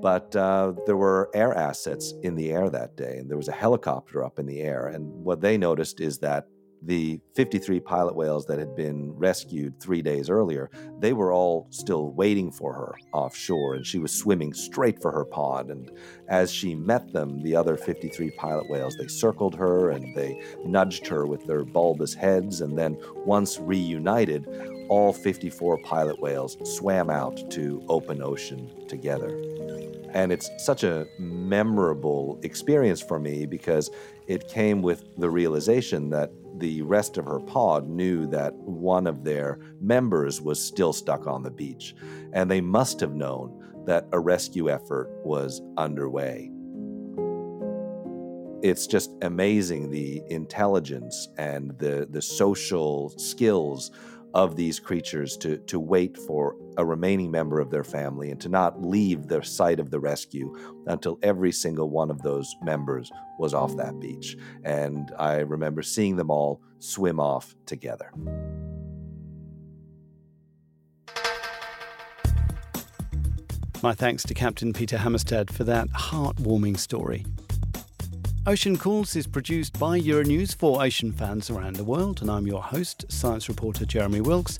But 0.00 0.34
uh, 0.34 0.72
there 0.86 0.96
were 0.96 1.30
air 1.32 1.54
assets 1.56 2.12
in 2.22 2.34
the 2.34 2.50
air 2.50 2.68
that 2.70 2.96
day, 2.96 3.18
and 3.18 3.30
there 3.30 3.36
was 3.36 3.48
a 3.48 3.52
helicopter 3.52 4.24
up 4.24 4.40
in 4.40 4.46
the 4.46 4.60
air. 4.60 4.88
And 4.88 5.06
what 5.24 5.40
they 5.40 5.56
noticed 5.56 6.00
is 6.00 6.18
that 6.18 6.46
the 6.84 7.20
53 7.34 7.80
pilot 7.80 8.14
whales 8.16 8.46
that 8.46 8.58
had 8.58 8.74
been 8.74 9.12
rescued 9.12 9.78
three 9.80 10.02
days 10.02 10.28
earlier, 10.28 10.70
they 10.98 11.12
were 11.12 11.32
all 11.32 11.68
still 11.70 12.10
waiting 12.12 12.50
for 12.50 12.72
her 12.72 12.94
offshore, 13.12 13.74
and 13.74 13.86
she 13.86 13.98
was 13.98 14.12
swimming 14.12 14.52
straight 14.52 15.00
for 15.00 15.12
her 15.12 15.24
pod. 15.24 15.70
And 15.70 15.90
as 16.28 16.52
she 16.52 16.74
met 16.74 17.12
them, 17.12 17.40
the 17.42 17.54
other 17.54 17.76
53 17.76 18.30
pilot 18.32 18.68
whales, 18.68 18.96
they 18.96 19.06
circled 19.06 19.54
her 19.54 19.90
and 19.90 20.16
they 20.16 20.42
nudged 20.64 21.06
her 21.06 21.26
with 21.26 21.46
their 21.46 21.64
bulbous 21.64 22.14
heads. 22.14 22.60
And 22.60 22.76
then, 22.76 22.96
once 23.24 23.58
reunited, 23.60 24.46
all 24.88 25.12
54 25.12 25.78
pilot 25.84 26.20
whales 26.20 26.56
swam 26.76 27.10
out 27.10 27.50
to 27.52 27.82
open 27.88 28.22
ocean 28.22 28.70
together. 28.88 29.40
And 30.14 30.30
it's 30.30 30.50
such 30.58 30.84
a 30.84 31.06
memorable 31.18 32.38
experience 32.42 33.00
for 33.00 33.18
me 33.18 33.46
because 33.46 33.90
it 34.26 34.48
came 34.48 34.82
with 34.82 35.04
the 35.16 35.30
realization 35.30 36.10
that 36.10 36.30
the 36.58 36.82
rest 36.82 37.18
of 37.18 37.24
her 37.24 37.40
pod 37.40 37.88
knew 37.88 38.26
that 38.28 38.54
one 38.54 39.06
of 39.06 39.24
their 39.24 39.58
members 39.80 40.40
was 40.40 40.62
still 40.62 40.92
stuck 40.92 41.26
on 41.26 41.42
the 41.42 41.50
beach, 41.50 41.94
and 42.32 42.50
they 42.50 42.60
must 42.60 43.00
have 43.00 43.14
known 43.14 43.58
that 43.86 44.06
a 44.12 44.20
rescue 44.20 44.70
effort 44.70 45.10
was 45.24 45.60
underway. 45.76 46.50
It's 48.62 48.86
just 48.86 49.10
amazing 49.22 49.90
the 49.90 50.22
intelligence 50.30 51.28
and 51.36 51.76
the, 51.78 52.06
the 52.08 52.22
social 52.22 53.08
skills 53.18 53.90
of 54.34 54.56
these 54.56 54.80
creatures 54.80 55.36
to, 55.38 55.58
to 55.58 55.78
wait 55.78 56.16
for 56.16 56.56
a 56.78 56.84
remaining 56.84 57.30
member 57.30 57.60
of 57.60 57.70
their 57.70 57.84
family 57.84 58.30
and 58.30 58.40
to 58.40 58.48
not 58.48 58.82
leave 58.82 59.28
the 59.28 59.42
site 59.42 59.78
of 59.78 59.90
the 59.90 60.00
rescue 60.00 60.54
until 60.86 61.18
every 61.22 61.52
single 61.52 61.90
one 61.90 62.10
of 62.10 62.22
those 62.22 62.54
members 62.62 63.10
was 63.38 63.52
off 63.52 63.76
that 63.76 63.98
beach. 64.00 64.36
And 64.64 65.12
I 65.18 65.36
remember 65.36 65.82
seeing 65.82 66.16
them 66.16 66.30
all 66.30 66.62
swim 66.78 67.20
off 67.20 67.54
together. 67.66 68.10
My 73.82 73.94
thanks 73.94 74.22
to 74.24 74.34
Captain 74.34 74.72
Peter 74.72 74.96
Hammarstedt 74.96 75.50
for 75.50 75.64
that 75.64 75.88
heartwarming 75.88 76.78
story. 76.78 77.26
Ocean 78.44 78.76
Calls 78.76 79.14
is 79.14 79.28
produced 79.28 79.78
by 79.78 80.00
Euronews 80.00 80.52
for 80.52 80.82
ocean 80.82 81.12
fans 81.12 81.48
around 81.48 81.76
the 81.76 81.84
world, 81.84 82.22
and 82.22 82.28
I'm 82.28 82.44
your 82.44 82.60
host, 82.60 83.04
science 83.08 83.48
reporter 83.48 83.84
Jeremy 83.84 84.20
Wilks. 84.20 84.58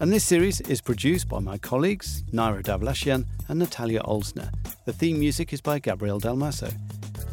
And 0.00 0.12
this 0.12 0.22
series 0.22 0.60
is 0.60 0.82
produced 0.82 1.30
by 1.30 1.38
my 1.38 1.56
colleagues 1.56 2.24
Naira 2.30 2.62
Davlashyan 2.62 3.24
and 3.48 3.58
Natalia 3.58 4.02
Oelsner. 4.02 4.52
The 4.84 4.92
theme 4.92 5.18
music 5.18 5.54
is 5.54 5.62
by 5.62 5.78
Gabriel 5.78 6.20
Dalmasso. 6.20 6.74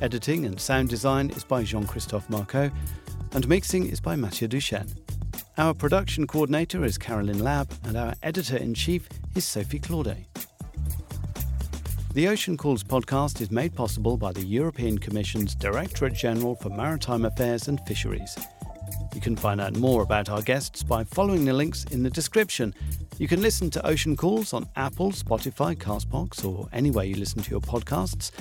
Editing 0.01 0.45
and 0.45 0.57
sound 0.57 0.87
design 0.87 1.31
is 1.31 1.43
by 1.43 1.65
Jean 1.65 1.85
Christophe 1.85 2.29
Marcaud, 2.29 2.71
and 3.33 3.49
mixing 3.49 3.85
is 3.89 3.99
by 3.99 4.15
Matthieu 4.15 4.47
Duchaine. 4.47 4.97
Our 5.57 5.73
production 5.73 6.27
coordinator 6.27 6.85
is 6.85 6.97
Carolyn 6.97 7.43
Lab, 7.43 7.73
and 7.83 7.97
our 7.97 8.13
editor 8.23 8.55
in 8.55 8.73
chief 8.73 9.09
is 9.35 9.43
Sophie 9.43 9.79
Claudet. 9.79 10.48
The 12.20 12.28
Ocean 12.28 12.57
Calls 12.57 12.84
podcast 12.84 13.39
is 13.39 13.49
made 13.49 13.74
possible 13.74 14.17
by 14.17 14.34
the 14.34 14.43
European 14.43 14.97
Commission's 14.97 15.55
Directorate 15.55 16.15
General 16.15 16.53
for 16.53 16.70
Maritime 16.70 17.24
Affairs 17.24 17.70
and 17.70 17.80
Fisheries. 17.88 18.38
You 19.15 19.22
can 19.22 19.38
find 19.38 19.61
out 19.61 19.78
more 19.78 20.01
about 20.01 20.28
our 20.28 20.41
guests 20.41 20.84
by 20.84 21.05
following 21.05 21.45
the 21.45 21.53
links 21.53 21.86
in 21.91 22.03
the 22.03 22.09
description. 22.09 22.76
You 23.20 23.30
can 23.30 23.41
listen 23.41 23.70
to 23.70 23.88
Ocean 23.88 24.17
Calls 24.17 24.51
on 24.51 24.67
Apple, 24.76 25.13
Spotify, 25.13 25.78
Castbox, 25.78 26.43
or 26.43 26.67
anywhere 26.74 27.05
you 27.05 27.15
listen 27.15 27.41
to 27.41 27.51
your 27.51 27.61
podcasts. 27.61 28.32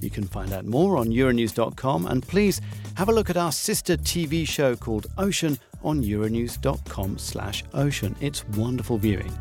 You 0.00 0.08
can 0.08 0.24
find 0.24 0.54
out 0.54 0.64
more 0.64 0.96
on 0.96 1.08
Euronews.com, 1.08 2.06
and 2.06 2.26
please 2.26 2.62
have 2.94 3.10
a 3.10 3.12
look 3.12 3.28
at 3.28 3.36
our 3.36 3.52
sister 3.52 3.98
TV 3.98 4.48
show 4.48 4.74
called 4.74 5.06
Ocean 5.18 5.58
on 5.84 6.02
Euronews.com 6.02 7.18
slash 7.18 7.62
ocean. 7.74 8.16
It's 8.22 8.48
wonderful 8.48 8.96
viewing. 8.96 9.36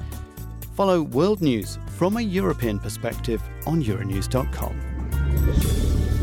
Follow 0.78 1.02
world 1.02 1.42
news 1.42 1.80
from 1.96 2.18
a 2.18 2.22
European 2.22 2.78
perspective 2.78 3.42
on 3.66 3.84
Euronews.com. 3.84 6.16